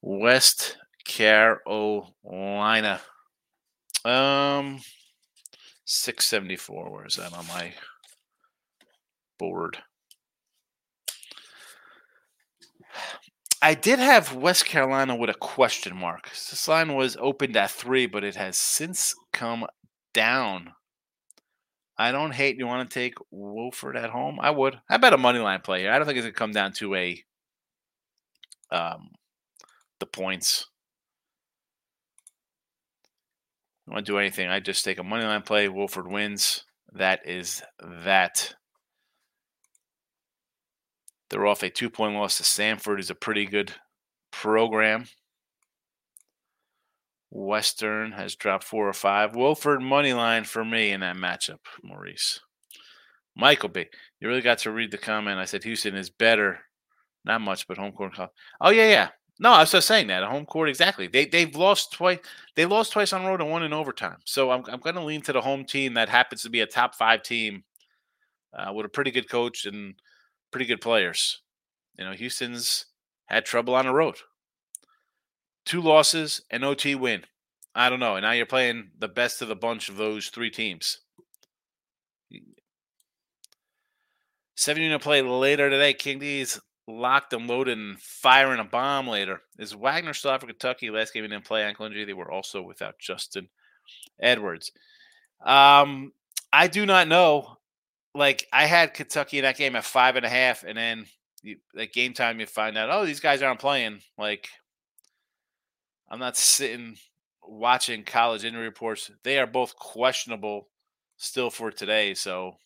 West 0.00 0.76
Carolina. 1.04 3.00
Um, 4.04 4.80
six 5.84 6.26
seventy 6.26 6.56
four. 6.56 6.90
Where 6.90 7.06
is 7.06 7.16
that 7.16 7.34
on 7.34 7.46
my 7.48 7.74
board? 9.38 9.78
I 13.62 13.74
did 13.74 13.98
have 13.98 14.34
West 14.34 14.64
Carolina 14.64 15.14
with 15.14 15.28
a 15.28 15.34
question 15.34 15.94
mark. 15.94 16.30
This 16.30 16.66
line 16.66 16.94
was 16.94 17.18
opened 17.20 17.56
at 17.58 17.70
three, 17.70 18.06
but 18.06 18.24
it 18.24 18.36
has 18.36 18.56
since 18.56 19.14
come 19.34 19.66
down. 20.12 20.72
I 21.98 22.12
don't 22.12 22.32
hate 22.32 22.56
you 22.56 22.66
want 22.66 22.88
to 22.88 22.94
take 22.94 23.14
Wofford 23.32 23.94
at 23.94 24.10
home. 24.10 24.38
I 24.40 24.50
would. 24.50 24.80
I 24.88 24.96
bet 24.96 25.12
a 25.12 25.18
money 25.18 25.38
line 25.38 25.60
play 25.60 25.80
here. 25.80 25.92
I 25.92 25.98
don't 25.98 26.06
think 26.06 26.16
it's 26.16 26.26
gonna 26.26 26.32
come 26.32 26.52
down 26.52 26.72
to 26.74 26.94
a 26.94 27.22
um 28.70 29.10
the 29.98 30.06
points. 30.06 30.66
I 33.86 33.92
want 33.92 34.06
to 34.06 34.12
do 34.12 34.18
anything. 34.18 34.48
I 34.48 34.60
just 34.60 34.84
take 34.84 34.98
a 34.98 35.04
money 35.04 35.24
line 35.24 35.42
play. 35.42 35.68
Wofford 35.68 36.10
wins. 36.10 36.64
That 36.92 37.20
is 37.26 37.62
that. 38.04 38.54
They're 41.28 41.46
off 41.46 41.62
a 41.62 41.70
two 41.70 41.90
point 41.90 42.14
loss 42.14 42.38
to 42.38 42.42
Samford 42.44 42.98
is 42.98 43.10
a 43.10 43.14
pretty 43.14 43.46
good 43.46 43.72
program. 44.30 45.04
Western 47.30 48.12
has 48.12 48.34
dropped 48.34 48.64
four 48.64 48.88
or 48.88 48.92
five. 48.92 49.32
Wofford 49.32 49.82
money 49.82 50.12
line 50.12 50.44
for 50.44 50.64
me 50.64 50.90
in 50.90 51.00
that 51.00 51.16
matchup, 51.16 51.60
Maurice. 51.82 52.40
Michael 53.36 53.68
B. 53.68 53.86
You 54.20 54.28
really 54.28 54.40
got 54.40 54.58
to 54.58 54.72
read 54.72 54.90
the 54.90 54.98
comment. 54.98 55.38
I 55.38 55.44
said 55.44 55.62
Houston 55.64 55.94
is 55.94 56.10
better. 56.10 56.58
Not 57.24 57.40
much, 57.40 57.66
but 57.68 57.78
home 57.78 57.92
court. 57.92 58.14
Oh 58.60 58.70
yeah, 58.70 58.88
yeah. 58.88 59.08
No, 59.38 59.52
I 59.52 59.60
was 59.60 59.72
just 59.72 59.88
saying 59.88 60.08
that. 60.08 60.22
A 60.22 60.26
home 60.26 60.44
court, 60.44 60.68
exactly. 60.68 61.06
They 61.06 61.26
they've 61.26 61.54
lost 61.54 61.92
twice. 61.92 62.18
They 62.56 62.66
lost 62.66 62.92
twice 62.92 63.12
on 63.12 63.24
road 63.24 63.40
and 63.40 63.50
one 63.50 63.62
in 63.62 63.72
overtime. 63.72 64.18
So 64.24 64.50
I'm 64.50 64.64
I'm 64.68 64.80
going 64.80 64.96
to 64.96 65.04
lean 65.04 65.22
to 65.22 65.32
the 65.32 65.40
home 65.40 65.64
team 65.64 65.94
that 65.94 66.08
happens 66.08 66.42
to 66.42 66.50
be 66.50 66.60
a 66.60 66.66
top 66.66 66.94
five 66.94 67.22
team 67.22 67.64
uh, 68.52 68.72
with 68.72 68.86
a 68.86 68.90
pretty 68.90 69.10
good 69.10 69.30
coach 69.30 69.64
and 69.64 69.94
pretty 70.50 70.66
good 70.66 70.80
players. 70.80 71.40
You 71.98 72.04
know, 72.04 72.12
Houston's 72.12 72.86
had 73.26 73.44
trouble 73.44 73.74
on 73.74 73.86
the 73.86 73.94
road. 73.94 74.16
Two 75.70 75.80
losses 75.80 76.42
and 76.50 76.64
OT 76.64 76.96
win. 76.96 77.22
I 77.76 77.90
don't 77.90 78.00
know. 78.00 78.16
And 78.16 78.24
now 78.24 78.32
you're 78.32 78.44
playing 78.44 78.90
the 78.98 79.06
best 79.06 79.40
of 79.40 79.46
the 79.46 79.54
bunch 79.54 79.88
of 79.88 79.96
those 79.96 80.26
three 80.26 80.50
teams. 80.50 80.98
Seven 84.56 84.82
unit 84.82 85.00
play 85.00 85.22
later 85.22 85.70
today. 85.70 85.92
King 85.92 86.18
D's 86.18 86.60
locked 86.88 87.32
and 87.34 87.46
loaded 87.46 87.78
and 87.78 88.00
firing 88.00 88.58
a 88.58 88.64
bomb 88.64 89.06
later. 89.06 89.42
Is 89.60 89.72
Wagner 89.72 90.12
still 90.12 90.32
out 90.32 90.40
for 90.40 90.48
Kentucky? 90.48 90.90
Last 90.90 91.14
game 91.14 91.22
he 91.22 91.28
didn't 91.28 91.44
play 91.44 91.62
ankle 91.62 91.86
injury. 91.86 92.04
They 92.04 92.14
were 92.14 92.32
also 92.32 92.62
without 92.62 92.98
Justin 92.98 93.48
Edwards. 94.20 94.72
Um, 95.40 96.10
I 96.52 96.66
do 96.66 96.84
not 96.84 97.06
know. 97.06 97.58
Like 98.12 98.48
I 98.52 98.66
had 98.66 98.92
Kentucky 98.92 99.38
in 99.38 99.44
that 99.44 99.56
game 99.56 99.76
at 99.76 99.84
five 99.84 100.16
and 100.16 100.26
a 100.26 100.28
half, 100.28 100.64
and 100.64 100.76
then 100.76 101.06
you, 101.44 101.58
at 101.78 101.92
game 101.92 102.12
time 102.12 102.40
you 102.40 102.46
find 102.46 102.76
out, 102.76 102.90
oh, 102.90 103.06
these 103.06 103.20
guys 103.20 103.40
aren't 103.40 103.60
playing. 103.60 104.00
Like 104.18 104.48
I'm 106.10 106.18
not 106.18 106.36
sitting 106.36 106.96
watching 107.42 108.04
college 108.04 108.44
injury 108.44 108.64
reports. 108.64 109.10
They 109.22 109.38
are 109.38 109.46
both 109.46 109.76
questionable 109.76 110.68
still 111.16 111.50
for 111.50 111.70
today. 111.70 112.14
So 112.14 112.56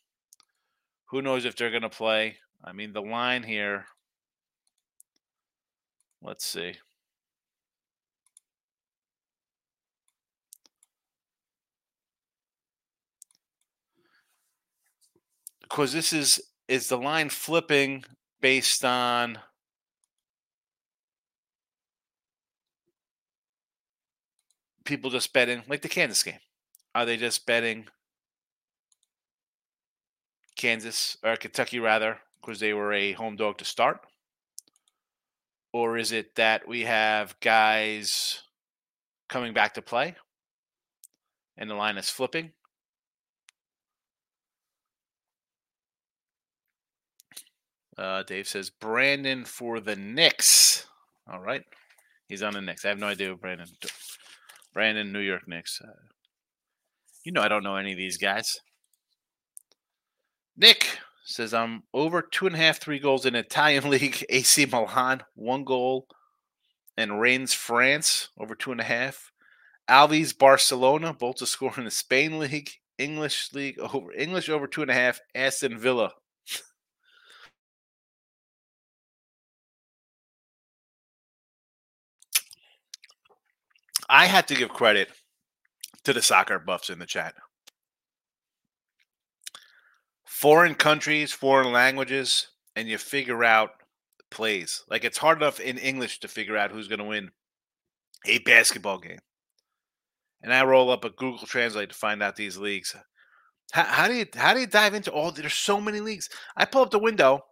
who 1.06 1.22
knows 1.22 1.44
if 1.44 1.56
they're 1.56 1.70
going 1.70 1.82
to 1.82 1.90
play? 1.90 2.36
I 2.62 2.72
mean, 2.72 2.92
the 2.92 3.02
line 3.02 3.42
here 3.42 3.86
Let's 6.24 6.46
see. 6.46 6.72
Because 15.60 15.92
this 15.92 16.14
is 16.14 16.40
is 16.66 16.88
the 16.88 16.96
line 16.96 17.28
flipping 17.28 18.04
based 18.40 18.86
on 18.86 19.38
people 24.84 25.10
just 25.10 25.32
betting 25.32 25.62
like 25.68 25.82
the 25.82 25.88
Kansas 25.88 26.22
game? 26.22 26.38
Are 26.94 27.04
they 27.04 27.16
just 27.16 27.46
betting 27.46 27.86
Kansas 30.56 31.16
or 31.22 31.36
Kentucky 31.36 31.80
rather 31.80 32.18
because 32.40 32.60
they 32.60 32.72
were 32.72 32.92
a 32.92 33.12
home 33.12 33.36
dog 33.36 33.58
to 33.58 33.64
start? 33.64 34.00
Or 35.72 35.98
is 35.98 36.12
it 36.12 36.36
that 36.36 36.68
we 36.68 36.82
have 36.82 37.38
guys 37.40 38.42
coming 39.28 39.52
back 39.52 39.74
to 39.74 39.82
play 39.82 40.14
and 41.56 41.68
the 41.68 41.74
line 41.74 41.98
is 41.98 42.10
flipping? 42.10 42.52
Uh, 47.96 48.22
Dave 48.24 48.48
says 48.48 48.70
Brandon 48.70 49.44
for 49.44 49.80
the 49.80 49.96
Knicks. 49.96 50.86
All 51.30 51.40
right. 51.40 51.62
He's 52.28 52.42
on 52.42 52.54
the 52.54 52.60
Knicks. 52.60 52.84
I 52.84 52.88
have 52.88 52.98
no 52.98 53.06
idea 53.06 53.28
who 53.28 53.36
Brandon. 53.36 53.68
Brandon, 54.74 55.12
New 55.12 55.20
York 55.20 55.42
Knicks. 55.46 55.80
Uh, 55.82 55.92
you 57.24 57.32
know, 57.32 57.40
I 57.40 57.48
don't 57.48 57.62
know 57.62 57.76
any 57.76 57.92
of 57.92 57.98
these 57.98 58.18
guys. 58.18 58.58
Nick, 60.56 60.98
says 61.24 61.54
I'm 61.54 61.84
over 61.94 62.20
two 62.20 62.46
and 62.46 62.54
a 62.54 62.58
half, 62.58 62.80
three 62.80 62.98
goals 62.98 63.24
in 63.24 63.34
Italian 63.34 63.88
league. 63.90 64.24
AC 64.28 64.66
Milan, 64.66 65.22
one 65.34 65.64
goal, 65.64 66.06
and 66.96 67.20
Rennes, 67.20 67.54
France 67.54 68.28
over 68.38 68.54
two 68.54 68.72
and 68.72 68.80
a 68.80 68.84
half. 68.84 69.30
Alavés 69.88 70.36
Barcelona, 70.36 71.14
both 71.14 71.36
to 71.36 71.46
score 71.46 71.74
in 71.78 71.84
the 71.84 71.90
Spain 71.90 72.38
league. 72.38 72.70
English 72.98 73.52
league 73.52 73.78
over 73.78 74.12
English 74.12 74.48
over 74.48 74.66
two 74.66 74.82
and 74.82 74.90
a 74.90 74.94
half. 74.94 75.20
Aston 75.34 75.78
Villa. 75.78 76.12
I 84.08 84.26
had 84.26 84.48
to 84.48 84.54
give 84.54 84.70
credit 84.70 85.08
to 86.04 86.12
the 86.12 86.22
soccer 86.22 86.58
buffs 86.58 86.90
in 86.90 86.98
the 86.98 87.06
chat 87.06 87.34
foreign 90.34 90.74
countries, 90.74 91.32
foreign 91.32 91.72
languages, 91.72 92.48
and 92.76 92.88
you 92.88 92.98
figure 92.98 93.44
out 93.44 93.70
plays. 94.30 94.82
Like 94.90 95.04
it's 95.04 95.16
hard 95.16 95.38
enough 95.38 95.60
in 95.60 95.78
English 95.78 96.20
to 96.20 96.28
figure 96.28 96.56
out 96.56 96.70
who's 96.70 96.88
going 96.88 96.98
to 96.98 97.04
win 97.04 97.30
a 98.26 98.38
basketball 98.40 98.98
game. 98.98 99.20
And 100.42 100.52
I 100.52 100.64
roll 100.64 100.90
up 100.90 101.04
a 101.04 101.10
Google 101.10 101.46
Translate 101.46 101.88
to 101.88 101.94
find 101.94 102.22
out 102.22 102.36
these 102.36 102.58
leagues. 102.58 102.94
How, 103.72 103.84
how 103.84 104.08
do 104.08 104.14
you 104.14 104.26
how 104.34 104.52
do 104.52 104.60
you 104.60 104.66
dive 104.66 104.92
into 104.92 105.10
all? 105.10 105.30
There's 105.30 105.54
so 105.54 105.80
many 105.80 106.00
leagues. 106.00 106.28
I 106.56 106.66
pull 106.66 106.82
up 106.82 106.90
the 106.90 106.98
window, 106.98 107.44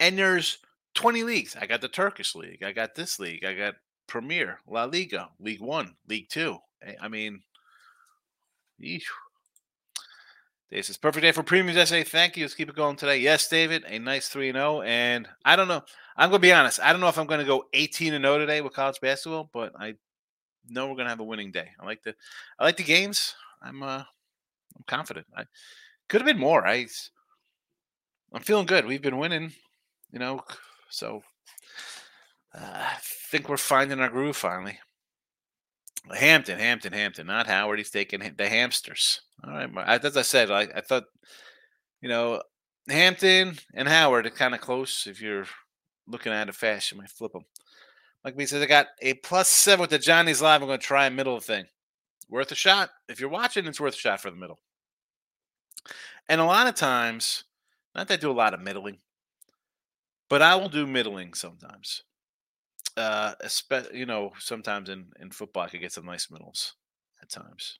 and 0.00 0.18
there's 0.18 0.58
20 0.94 1.22
leagues. 1.22 1.54
I 1.54 1.66
got 1.66 1.80
the 1.80 1.88
Turkish 1.88 2.34
league. 2.34 2.64
I 2.64 2.72
got 2.72 2.96
this 2.96 3.20
league. 3.20 3.44
I 3.44 3.54
got 3.54 3.74
Premier, 4.08 4.58
La 4.66 4.84
Liga, 4.84 5.28
League 5.38 5.60
One, 5.60 5.94
League 6.08 6.28
Two. 6.28 6.58
Eh, 6.82 6.94
I 7.00 7.08
mean, 7.08 7.40
Dave 10.70 10.84
says, 10.84 10.98
perfect 10.98 11.22
day 11.22 11.32
for 11.32 11.42
premiums 11.42 11.78
essay. 11.78 12.04
Thank 12.04 12.36
you. 12.36 12.44
Let's 12.44 12.54
keep 12.54 12.68
it 12.68 12.76
going 12.76 12.96
today. 12.96 13.18
Yes, 13.18 13.48
David, 13.48 13.84
a 13.86 13.98
nice 13.98 14.28
3 14.28 14.52
0. 14.52 14.82
And 14.82 15.26
I 15.44 15.56
don't 15.56 15.68
know. 15.68 15.82
I'm 16.16 16.28
going 16.28 16.40
to 16.40 16.46
be 16.46 16.52
honest. 16.52 16.80
I 16.82 16.92
don't 16.92 17.00
know 17.00 17.08
if 17.08 17.18
I'm 17.18 17.26
going 17.26 17.40
to 17.40 17.46
go 17.46 17.64
18 17.72 18.12
0 18.12 18.38
today 18.38 18.60
with 18.60 18.74
college 18.74 19.00
basketball, 19.00 19.48
but 19.52 19.72
I 19.78 19.94
know 20.68 20.86
we're 20.86 20.94
going 20.94 21.06
to 21.06 21.10
have 21.10 21.20
a 21.20 21.24
winning 21.24 21.52
day. 21.52 21.70
I 21.80 21.86
like 21.86 22.02
the 22.02 22.14
I 22.58 22.64
like 22.64 22.76
the 22.76 22.82
games. 22.82 23.34
I'm 23.62 23.82
uh 23.82 24.02
I'm 24.76 24.84
confident. 24.86 25.26
I 25.34 25.44
could 26.08 26.20
have 26.20 26.26
been 26.26 26.38
more. 26.38 26.66
I 26.66 26.86
I'm 28.32 28.42
feeling 28.42 28.66
good. 28.66 28.84
We've 28.84 29.00
been 29.00 29.18
winning, 29.18 29.52
you 30.12 30.18
know, 30.18 30.42
so 30.90 31.22
I 32.54 32.96
think 33.30 33.48
we're 33.48 33.56
finding 33.56 34.00
our 34.00 34.08
groove 34.08 34.36
finally. 34.36 34.78
Hampton, 36.10 36.58
Hampton, 36.58 36.92
Hampton, 36.92 37.26
not 37.26 37.46
Howard. 37.46 37.78
He's 37.78 37.90
taking 37.90 38.20
the 38.36 38.48
hamsters. 38.48 39.20
All 39.44 39.52
right. 39.52 39.70
As 40.04 40.16
I 40.16 40.22
said, 40.22 40.50
I, 40.50 40.62
I 40.74 40.80
thought, 40.80 41.04
you 42.00 42.08
know, 42.08 42.42
Hampton 42.88 43.56
and 43.74 43.88
Howard 43.88 44.26
are 44.26 44.30
kind 44.30 44.54
of 44.54 44.60
close. 44.60 45.06
If 45.06 45.20
you're 45.20 45.46
looking 46.06 46.32
at 46.32 46.48
it 46.48 46.54
fast, 46.54 46.90
you 46.90 46.98
might 46.98 47.10
flip 47.10 47.32
them. 47.32 47.44
Like 48.24 48.36
me 48.36 48.46
says, 48.46 48.62
I 48.62 48.66
got 48.66 48.86
a 49.02 49.14
plus 49.14 49.48
seven 49.48 49.82
with 49.82 49.90
the 49.90 49.98
Johnny's 49.98 50.42
Live. 50.42 50.62
I'm 50.62 50.68
going 50.68 50.80
to 50.80 50.86
try 50.86 51.06
a 51.06 51.10
middle 51.10 51.38
thing. 51.40 51.66
Worth 52.28 52.52
a 52.52 52.54
shot. 52.54 52.90
If 53.08 53.20
you're 53.20 53.28
watching, 53.28 53.66
it's 53.66 53.80
worth 53.80 53.94
a 53.94 53.98
shot 53.98 54.20
for 54.20 54.30
the 54.30 54.36
middle. 54.36 54.58
And 56.28 56.40
a 56.40 56.44
lot 56.44 56.66
of 56.66 56.74
times, 56.74 57.44
not 57.94 58.08
that 58.08 58.14
I 58.14 58.20
do 58.20 58.30
a 58.30 58.32
lot 58.32 58.54
of 58.54 58.60
middling, 58.60 58.98
but 60.28 60.42
I 60.42 60.56
will 60.56 60.68
do 60.68 60.86
middling 60.86 61.34
sometimes 61.34 62.02
uh, 62.98 63.34
you 63.92 64.06
know, 64.06 64.32
sometimes 64.38 64.88
in 64.88 65.06
in 65.20 65.30
football, 65.30 65.64
I 65.64 65.68
could 65.68 65.80
get 65.80 65.92
some 65.92 66.06
nice 66.06 66.30
middles 66.30 66.74
at 67.22 67.30
times. 67.30 67.78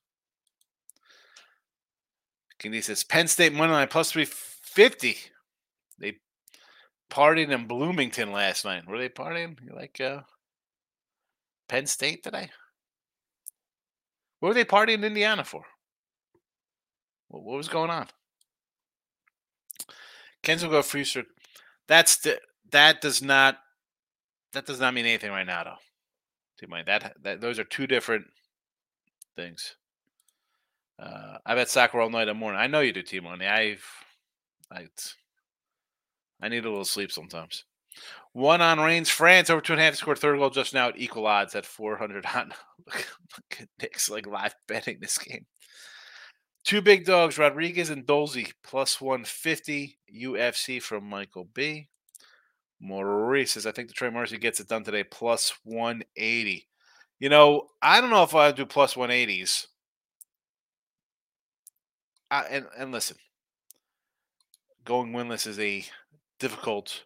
Candy 2.59 2.81
says 2.81 3.04
Penn 3.04 3.28
State 3.28 3.52
money 3.52 3.72
line 3.72 3.88
plus 3.88 4.12
three 4.12 4.24
fifty. 4.26 5.16
They 5.98 6.16
partied 7.11 7.50
in 7.50 7.66
Bloomington 7.66 8.33
last 8.33 8.64
night. 8.64 8.87
Were 8.87 8.98
they 8.98 9.09
partying? 9.09 9.59
You 9.62 9.74
like 9.74 10.00
uh, 10.00 10.20
Penn 11.68 11.87
State 11.87 12.22
today? 12.22 12.50
What 14.40 14.48
were 14.48 14.54
they 14.54 14.64
partying 14.64 14.94
in 14.94 15.04
Indiana 15.04 15.44
for? 15.44 15.64
What, 17.28 17.42
what 17.42 17.57
was 17.57 17.68
going 17.68 17.90
on? 17.90 18.07
Ken's 20.42 20.62
will 20.62 20.70
go 20.70 20.83
free. 20.83 21.04
That's 21.88 22.18
the 22.18 22.38
that 22.70 23.00
does 23.00 23.22
not 23.22 23.59
that 24.59 24.66
does 24.66 24.81
not 24.81 24.92
mean 24.92 25.07
anything 25.07 25.31
right 25.31 25.47
now, 25.47 25.62
though. 25.62 25.77
Keep 26.59 26.71
mind 26.71 26.88
that 26.88 27.14
that 27.23 27.40
those 27.40 27.61
are 27.61 27.64
two 27.64 27.87
different 27.87 28.27
things. 29.37 29.77
Uh, 30.99 31.38
I 31.47 31.55
bet 31.55 31.68
soccer 31.68 32.01
all 32.01 32.11
night 32.11 32.27
and 32.27 32.37
morning. 32.37 32.61
I 32.61 32.66
know 32.66 32.81
you 32.81 32.92
do, 32.92 33.03
T 33.03 33.21
Money. 33.21 33.47
I've, 33.47 33.85
I, 34.73 34.88
I 36.42 36.49
need 36.49 36.64
a 36.64 36.68
little 36.68 36.85
sleep 36.85 37.12
sometimes. 37.12 37.64
One 38.33 38.61
on 38.61 38.81
Rennes, 38.81 39.09
France 39.09 39.49
over 39.49 39.61
two 39.61 39.75
and 39.75 39.81
a 39.81 39.85
half 39.85 39.94
scored 39.94 40.18
third 40.18 40.38
goal 40.38 40.51
just 40.51 40.75
now 40.75 40.88
at 40.88 40.99
equal 40.99 41.29
odds 41.29 41.55
at 41.55 41.64
400 41.64 42.27
on. 42.35 42.53
look 42.87 43.07
at 43.61 43.68
Nick's 43.81 44.11
like 44.11 44.27
live 44.27 44.57
betting 44.66 44.99
this 45.01 45.18
game. 45.18 45.47
Two 46.64 46.83
big 46.83 47.07
dogs, 47.07 47.38
Rodriguez 47.38 47.90
and 47.90 48.05
Dolzy, 48.05 48.53
plus 48.64 49.01
150 49.01 49.97
UFC 50.12 50.83
from 50.83 51.05
Michael 51.05 51.49
B. 51.55 51.88
Maurice 52.81 53.53
says, 53.53 53.67
I 53.67 53.73
think 53.73 53.88
Detroit 53.88 54.12
Mercy 54.12 54.38
gets 54.38 54.61
it 54.61 54.69
done 54.69 54.85
today, 54.85 55.05
plus 55.05 55.53
180. 55.64 56.67
You 57.19 57.29
know, 57.29 57.69
I 57.83 58.01
don't 58.01 58.11
know 58.11 58.23
if 58.23 58.35
I 58.35 58.53
do 58.53 58.67
plus 58.67 58.95
180s. 58.95 59.67
I, 62.31 62.43
and, 62.45 62.67
and 62.77 62.93
listen, 62.93 63.17
going 64.85 65.12
winless 65.12 65.47
is 65.47 65.59
a 65.59 65.85
difficult 66.38 67.05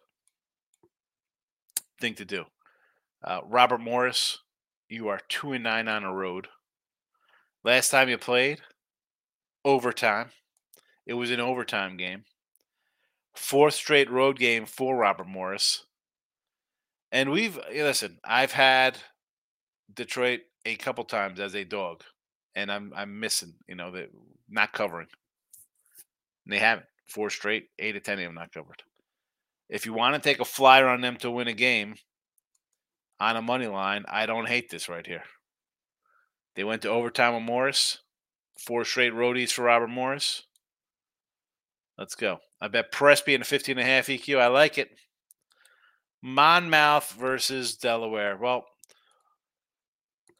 thing 1.99 2.13
to 2.15 2.25
do. 2.25 2.45
Uh, 3.23 3.39
Robert 3.47 3.79
Morris, 3.79 4.39
you 4.89 5.07
are 5.07 5.21
two 5.29 5.53
and 5.53 5.63
nine 5.63 5.87
on 5.87 6.03
a 6.03 6.13
road. 6.13 6.47
Last 7.63 7.89
time 7.89 8.09
you 8.09 8.17
played, 8.17 8.59
overtime. 9.63 10.31
It 11.05 11.13
was 11.13 11.31
an 11.31 11.39
overtime 11.39 11.97
game. 11.97 12.25
Fourth 13.35 13.73
straight 13.73 14.09
road 14.09 14.37
game 14.37 14.65
for 14.65 14.95
Robert 14.95 15.27
Morris. 15.27 15.85
And 17.11 17.31
we've 17.31 17.57
eh, 17.71 17.83
listen, 17.83 18.19
I've 18.23 18.51
had 18.51 18.97
Detroit 19.93 20.41
a 20.65 20.75
couple 20.75 21.03
times 21.03 21.39
as 21.39 21.55
a 21.55 21.63
dog, 21.63 22.03
and 22.55 22.71
I'm 22.71 22.93
I'm 22.95 23.19
missing, 23.19 23.53
you 23.67 23.75
know, 23.75 23.91
the 23.91 24.09
not 24.49 24.73
covering. 24.73 25.07
And 26.45 26.53
they 26.53 26.59
haven't. 26.59 26.87
Four 27.07 27.29
straight, 27.29 27.67
eight 27.77 27.91
to 27.91 27.99
ten 27.99 28.17
of 28.17 28.23
them 28.23 28.33
not 28.33 28.53
covered. 28.53 28.81
If 29.69 29.85
you 29.85 29.93
want 29.93 30.15
to 30.15 30.21
take 30.21 30.39
a 30.39 30.45
flyer 30.45 30.87
on 30.87 31.01
them 31.01 31.17
to 31.17 31.29
win 31.29 31.47
a 31.47 31.53
game 31.53 31.95
on 33.19 33.35
a 33.35 33.41
money 33.41 33.67
line, 33.67 34.05
I 34.07 34.25
don't 34.25 34.47
hate 34.47 34.69
this 34.69 34.89
right 34.89 35.05
here. 35.05 35.23
They 36.55 36.63
went 36.63 36.81
to 36.83 36.89
overtime 36.89 37.33
with 37.35 37.43
Morris. 37.43 37.99
Four 38.57 38.85
straight 38.85 39.13
roadies 39.13 39.51
for 39.51 39.63
Robert 39.63 39.89
Morris. 39.89 40.43
Let's 41.97 42.15
go. 42.15 42.39
I 42.63 42.69
bet 42.69 42.93
Presby 42.93 43.33
in 43.33 43.41
a 43.41 43.43
15 43.43 43.77
and 43.77 43.85
a 43.85 43.91
half 43.91 44.07
EQ. 44.07 44.39
I 44.39 44.47
like 44.47 44.77
it. 44.77 44.91
Monmouth 46.21 47.11
versus 47.11 47.75
Delaware. 47.75 48.37
Well, 48.37 48.65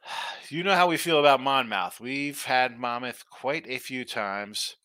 you 0.50 0.64
know 0.64 0.74
how 0.74 0.88
we 0.88 0.96
feel 0.96 1.20
about 1.20 1.42
Monmouth. 1.42 2.00
We've 2.00 2.42
had 2.42 2.80
Monmouth 2.80 3.26
quite 3.30 3.68
a 3.68 3.78
few 3.78 4.06
times. 4.06 4.78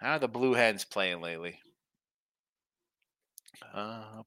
How 0.00 0.14
are 0.14 0.18
the 0.18 0.26
Blue 0.26 0.54
Hens 0.54 0.84
playing 0.84 1.20
lately? 1.20 1.60
Uh, 3.72 4.24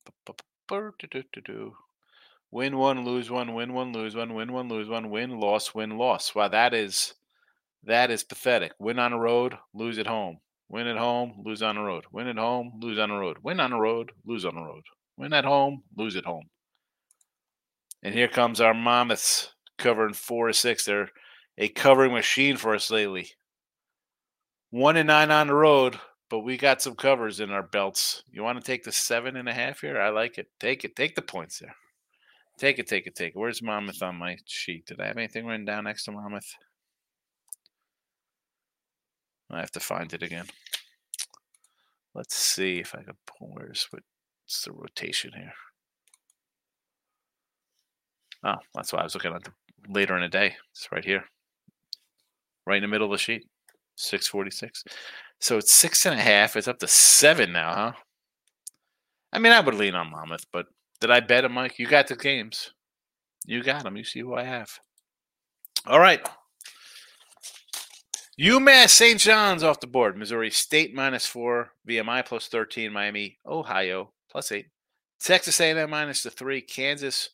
win 2.49 2.77
one, 2.77 3.03
lose 3.03 3.29
one, 3.29 3.53
win 3.53 3.73
one, 3.73 3.91
lose 3.91 4.15
one, 4.15 4.33
win 4.33 4.53
one, 4.53 4.69
lose 4.69 4.87
one, 4.87 5.09
win, 5.09 5.37
loss, 5.37 5.75
win, 5.75 5.97
loss. 5.97 6.33
Wow, 6.33 6.47
that 6.47 6.73
is 6.73 7.13
that 7.83 8.09
is 8.09 8.23
pathetic. 8.23 8.71
Win 8.79 8.99
on 8.99 9.11
the 9.11 9.19
road, 9.19 9.57
lose 9.73 9.99
at 9.99 10.07
home. 10.07 10.39
Win 10.69 10.87
at 10.87 10.97
home, 10.97 11.41
lose 11.45 11.61
on 11.61 11.75
the 11.75 11.81
road. 11.81 12.05
Win 12.11 12.27
at 12.27 12.37
home, 12.37 12.79
lose 12.81 12.99
on 12.99 13.09
the 13.09 13.15
road. 13.15 13.37
Win 13.41 13.59
on 13.59 13.71
the 13.71 13.79
road, 13.79 14.11
lose 14.25 14.45
on 14.45 14.55
the 14.55 14.61
road. 14.61 14.83
Win 15.17 15.33
at 15.33 15.45
home, 15.45 15.83
lose 15.95 16.15
at 16.15 16.25
home. 16.25 16.43
And 18.03 18.13
here 18.13 18.27
comes 18.27 18.61
our 18.61 18.73
Monmouths 18.73 19.53
covering 19.77 20.13
four 20.13 20.49
or 20.49 20.53
six. 20.53 20.85
They're 20.85 21.09
a 21.57 21.69
covering 21.69 22.13
machine 22.13 22.57
for 22.57 22.75
us 22.75 22.91
lately. 22.91 23.29
One 24.69 24.97
and 24.97 25.07
nine 25.07 25.31
on 25.31 25.47
the 25.47 25.55
road, 25.55 25.97
but 26.29 26.39
we 26.39 26.57
got 26.57 26.81
some 26.81 26.95
covers 26.95 27.39
in 27.39 27.51
our 27.51 27.63
belts. 27.63 28.23
You 28.29 28.43
want 28.43 28.59
to 28.59 28.65
take 28.65 28.83
the 28.83 28.91
seven 28.91 29.37
and 29.37 29.47
a 29.47 29.53
half 29.53 29.79
here? 29.79 29.99
I 29.99 30.09
like 30.09 30.37
it. 30.37 30.47
Take 30.59 30.83
it. 30.83 30.95
Take 30.95 31.15
the 31.15 31.21
points 31.21 31.59
there. 31.59 31.73
Take 32.57 32.79
it, 32.79 32.87
take 32.87 33.05
it, 33.07 33.15
take 33.15 33.29
it. 33.29 33.39
Where's 33.39 33.61
Monmouth 33.61 34.01
on 34.01 34.15
my 34.15 34.35
sheet? 34.45 34.87
Did 34.87 34.99
I 34.99 35.07
have 35.07 35.17
anything 35.17 35.45
written 35.45 35.65
down 35.65 35.83
next 35.83 36.05
to 36.05 36.11
Monmouth? 36.11 36.47
I 39.49 39.59
have 39.59 39.71
to 39.71 39.79
find 39.79 40.13
it 40.13 40.23
again. 40.23 40.45
Let's 42.13 42.35
see 42.35 42.79
if 42.79 42.95
I 42.95 43.03
can 43.03 43.15
pull 43.25 43.49
where's 43.53 43.87
what's 43.91 44.63
the 44.65 44.71
rotation 44.71 45.31
here. 45.35 45.53
Oh, 48.43 48.57
that's 48.73 48.91
why 48.91 48.99
I 48.99 49.03
was 49.03 49.13
looking 49.13 49.33
at 49.33 49.43
the 49.43 49.51
later 49.89 50.15
in 50.15 50.21
the 50.21 50.29
day. 50.29 50.55
It's 50.71 50.87
right 50.91 51.05
here. 51.05 51.23
Right 52.65 52.77
in 52.77 52.83
the 52.83 52.87
middle 52.87 53.05
of 53.05 53.11
the 53.11 53.17
sheet. 53.17 53.47
646. 53.95 54.83
So 55.39 55.57
it's 55.57 55.73
six 55.73 56.05
and 56.05 56.19
a 56.19 56.21
half. 56.21 56.55
It's 56.55 56.67
up 56.67 56.79
to 56.79 56.87
seven 56.87 57.51
now, 57.51 57.73
huh? 57.73 57.91
I 59.31 59.39
mean, 59.39 59.53
I 59.53 59.59
would 59.59 59.75
lean 59.75 59.95
on 59.95 60.11
Monmouth, 60.11 60.45
but 60.51 60.67
did 60.99 61.11
I 61.11 61.19
bet 61.19 61.45
him, 61.45 61.53
Mike? 61.53 61.77
You 61.77 61.87
got 61.87 62.07
the 62.07 62.15
games. 62.15 62.71
You 63.45 63.63
got 63.63 63.83
them. 63.83 63.97
You 63.97 64.03
see 64.03 64.19
who 64.19 64.35
I 64.35 64.43
have. 64.43 64.69
All 65.85 65.99
right. 65.99 66.27
UMass 68.39 68.89
St. 68.89 69.19
John's 69.19 69.63
off 69.63 69.79
the 69.79 69.87
board. 69.87 70.15
Missouri 70.15 70.51
State 70.51 70.93
minus 70.93 71.25
four. 71.25 71.71
VMI 71.89 72.23
plus 72.23 72.47
13. 72.47 72.93
Miami, 72.93 73.39
Ohio 73.47 74.11
plus 74.29 74.51
eight. 74.51 74.67
Texas 75.19 75.59
A&M 75.59 75.89
minus 75.89 76.21
the 76.21 76.29
three. 76.29 76.61
Kansas 76.61 77.31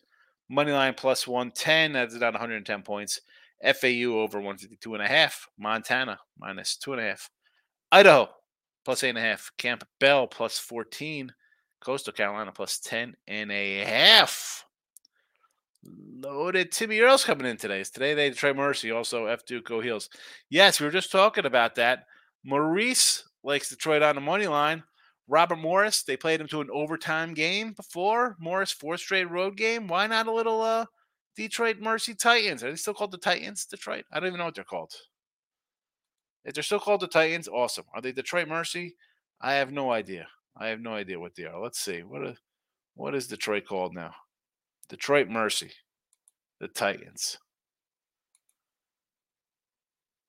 money 0.47 0.71
line 0.71 0.93
plus 0.93 1.27
110. 1.27 1.91
That's 1.91 2.15
about 2.15 2.33
110 2.33 2.83
points. 2.83 3.19
FAU 3.61 4.17
over 4.17 4.37
152 4.37 4.93
and 4.93 5.03
a 5.03 5.07
half. 5.07 5.49
Montana 5.57 6.19
minus 6.39 6.77
two 6.77 6.93
and 6.93 7.01
a 7.01 7.05
half. 7.05 7.29
Idaho 7.91 8.29
plus 8.85 9.03
eight 9.03 9.09
and 9.09 9.17
a 9.17 9.21
half. 9.21 9.51
Campbell 9.57 10.27
plus 10.27 10.57
14. 10.57 11.33
Coastal 11.81 12.13
Carolina 12.13 12.53
plus 12.53 12.79
10 12.79 13.13
and 13.27 13.51
a 13.51 13.79
half. 13.83 14.63
Loaded 15.83 16.71
Timmy 16.71 16.99
Earls 16.99 17.25
coming 17.25 17.45
in 17.45 17.57
today. 17.57 17.83
Today 17.83 18.13
they 18.13 18.29
Trey 18.31 18.53
Mercy, 18.53 18.91
also 18.91 19.25
F 19.25 19.45
Duke 19.45 19.65
Go 19.65 19.81
Heels. 19.81 20.09
Yes, 20.49 20.79
we 20.79 20.85
were 20.85 20.91
just 20.91 21.11
talking 21.11 21.45
about 21.45 21.75
that. 21.75 22.05
Maurice 22.45 23.23
likes 23.43 23.69
Detroit 23.69 24.01
on 24.01 24.15
the 24.15 24.21
money 24.21 24.47
line. 24.47 24.83
Robert 25.27 25.57
Morris, 25.57 26.03
they 26.03 26.17
played 26.17 26.41
him 26.41 26.47
to 26.47 26.61
an 26.61 26.69
overtime 26.71 27.33
game 27.33 27.73
before. 27.73 28.35
Morris, 28.39 28.71
fourth 28.71 28.99
straight 28.99 29.29
road 29.29 29.57
game. 29.57 29.87
Why 29.87 30.07
not 30.07 30.27
a 30.27 30.33
little 30.33 30.61
uh 30.61 30.85
Detroit 31.35 31.79
Mercy 31.79 32.13
Titans? 32.13 32.63
Are 32.63 32.69
they 32.69 32.75
still 32.75 32.93
called 32.93 33.11
the 33.11 33.17
Titans? 33.17 33.65
Detroit? 33.65 34.05
I 34.11 34.19
don't 34.19 34.27
even 34.27 34.39
know 34.39 34.45
what 34.45 34.55
they're 34.55 34.63
called. 34.63 34.93
If 36.45 36.53
they're 36.53 36.63
still 36.63 36.79
called 36.79 37.01
the 37.01 37.07
Titans, 37.07 37.47
awesome. 37.47 37.85
Are 37.93 38.01
they 38.01 38.11
Detroit 38.11 38.47
Mercy? 38.47 38.95
I 39.41 39.53
have 39.53 39.71
no 39.71 39.91
idea. 39.91 40.27
I 40.57 40.67
have 40.67 40.81
no 40.81 40.93
idea 40.93 41.19
what 41.19 41.35
they 41.35 41.45
are. 41.45 41.59
Let's 41.59 41.79
see. 41.79 42.01
What 42.01 42.23
a, 42.23 42.35
what 42.95 43.15
is 43.15 43.27
Detroit 43.27 43.65
called 43.65 43.95
now? 43.95 44.13
Detroit 44.89 45.29
Mercy, 45.29 45.71
the 46.59 46.67
Titans. 46.67 47.37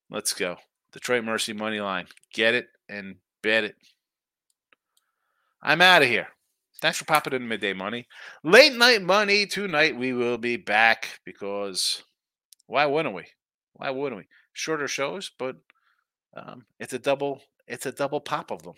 Let's 0.09 0.33
go. 0.33 0.57
Detroit 0.91 1.23
Mercy 1.23 1.53
money 1.53 1.79
line. 1.79 2.07
Get 2.33 2.53
it 2.53 2.67
and 2.87 3.15
bet 3.41 3.63
it. 3.63 3.75
I'm 5.61 5.81
out 5.81 6.03
of 6.03 6.07
here. 6.07 6.27
Thanks 6.81 6.97
for 6.97 7.05
popping 7.05 7.33
in 7.33 7.47
midday 7.47 7.73
money. 7.73 8.07
Late 8.43 8.75
night 8.75 9.01
money 9.01 9.45
tonight. 9.45 9.97
We 9.97 10.13
will 10.13 10.37
be 10.37 10.57
back 10.57 11.19
because 11.25 12.03
why 12.67 12.85
wouldn't 12.85 13.15
we? 13.15 13.23
Why 13.73 13.89
wouldn't 13.89 14.19
we? 14.19 14.27
Shorter 14.53 14.87
shows, 14.87 15.31
but 15.37 15.55
um, 16.35 16.65
it's 16.79 16.93
a 16.93 16.99
double. 16.99 17.41
It's 17.67 17.85
a 17.85 17.91
double 17.91 18.21
pop 18.21 18.51
of 18.51 18.63
them. 18.63 18.75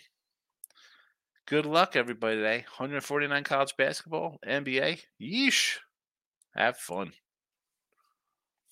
Good 1.48 1.64
luck, 1.64 1.96
everybody, 1.96 2.36
today. 2.36 2.66
149 2.76 3.42
college 3.42 3.74
basketball, 3.78 4.36
NBA. 4.46 5.00
Yeesh. 5.18 5.78
Have 6.54 6.76
fun. 6.76 7.12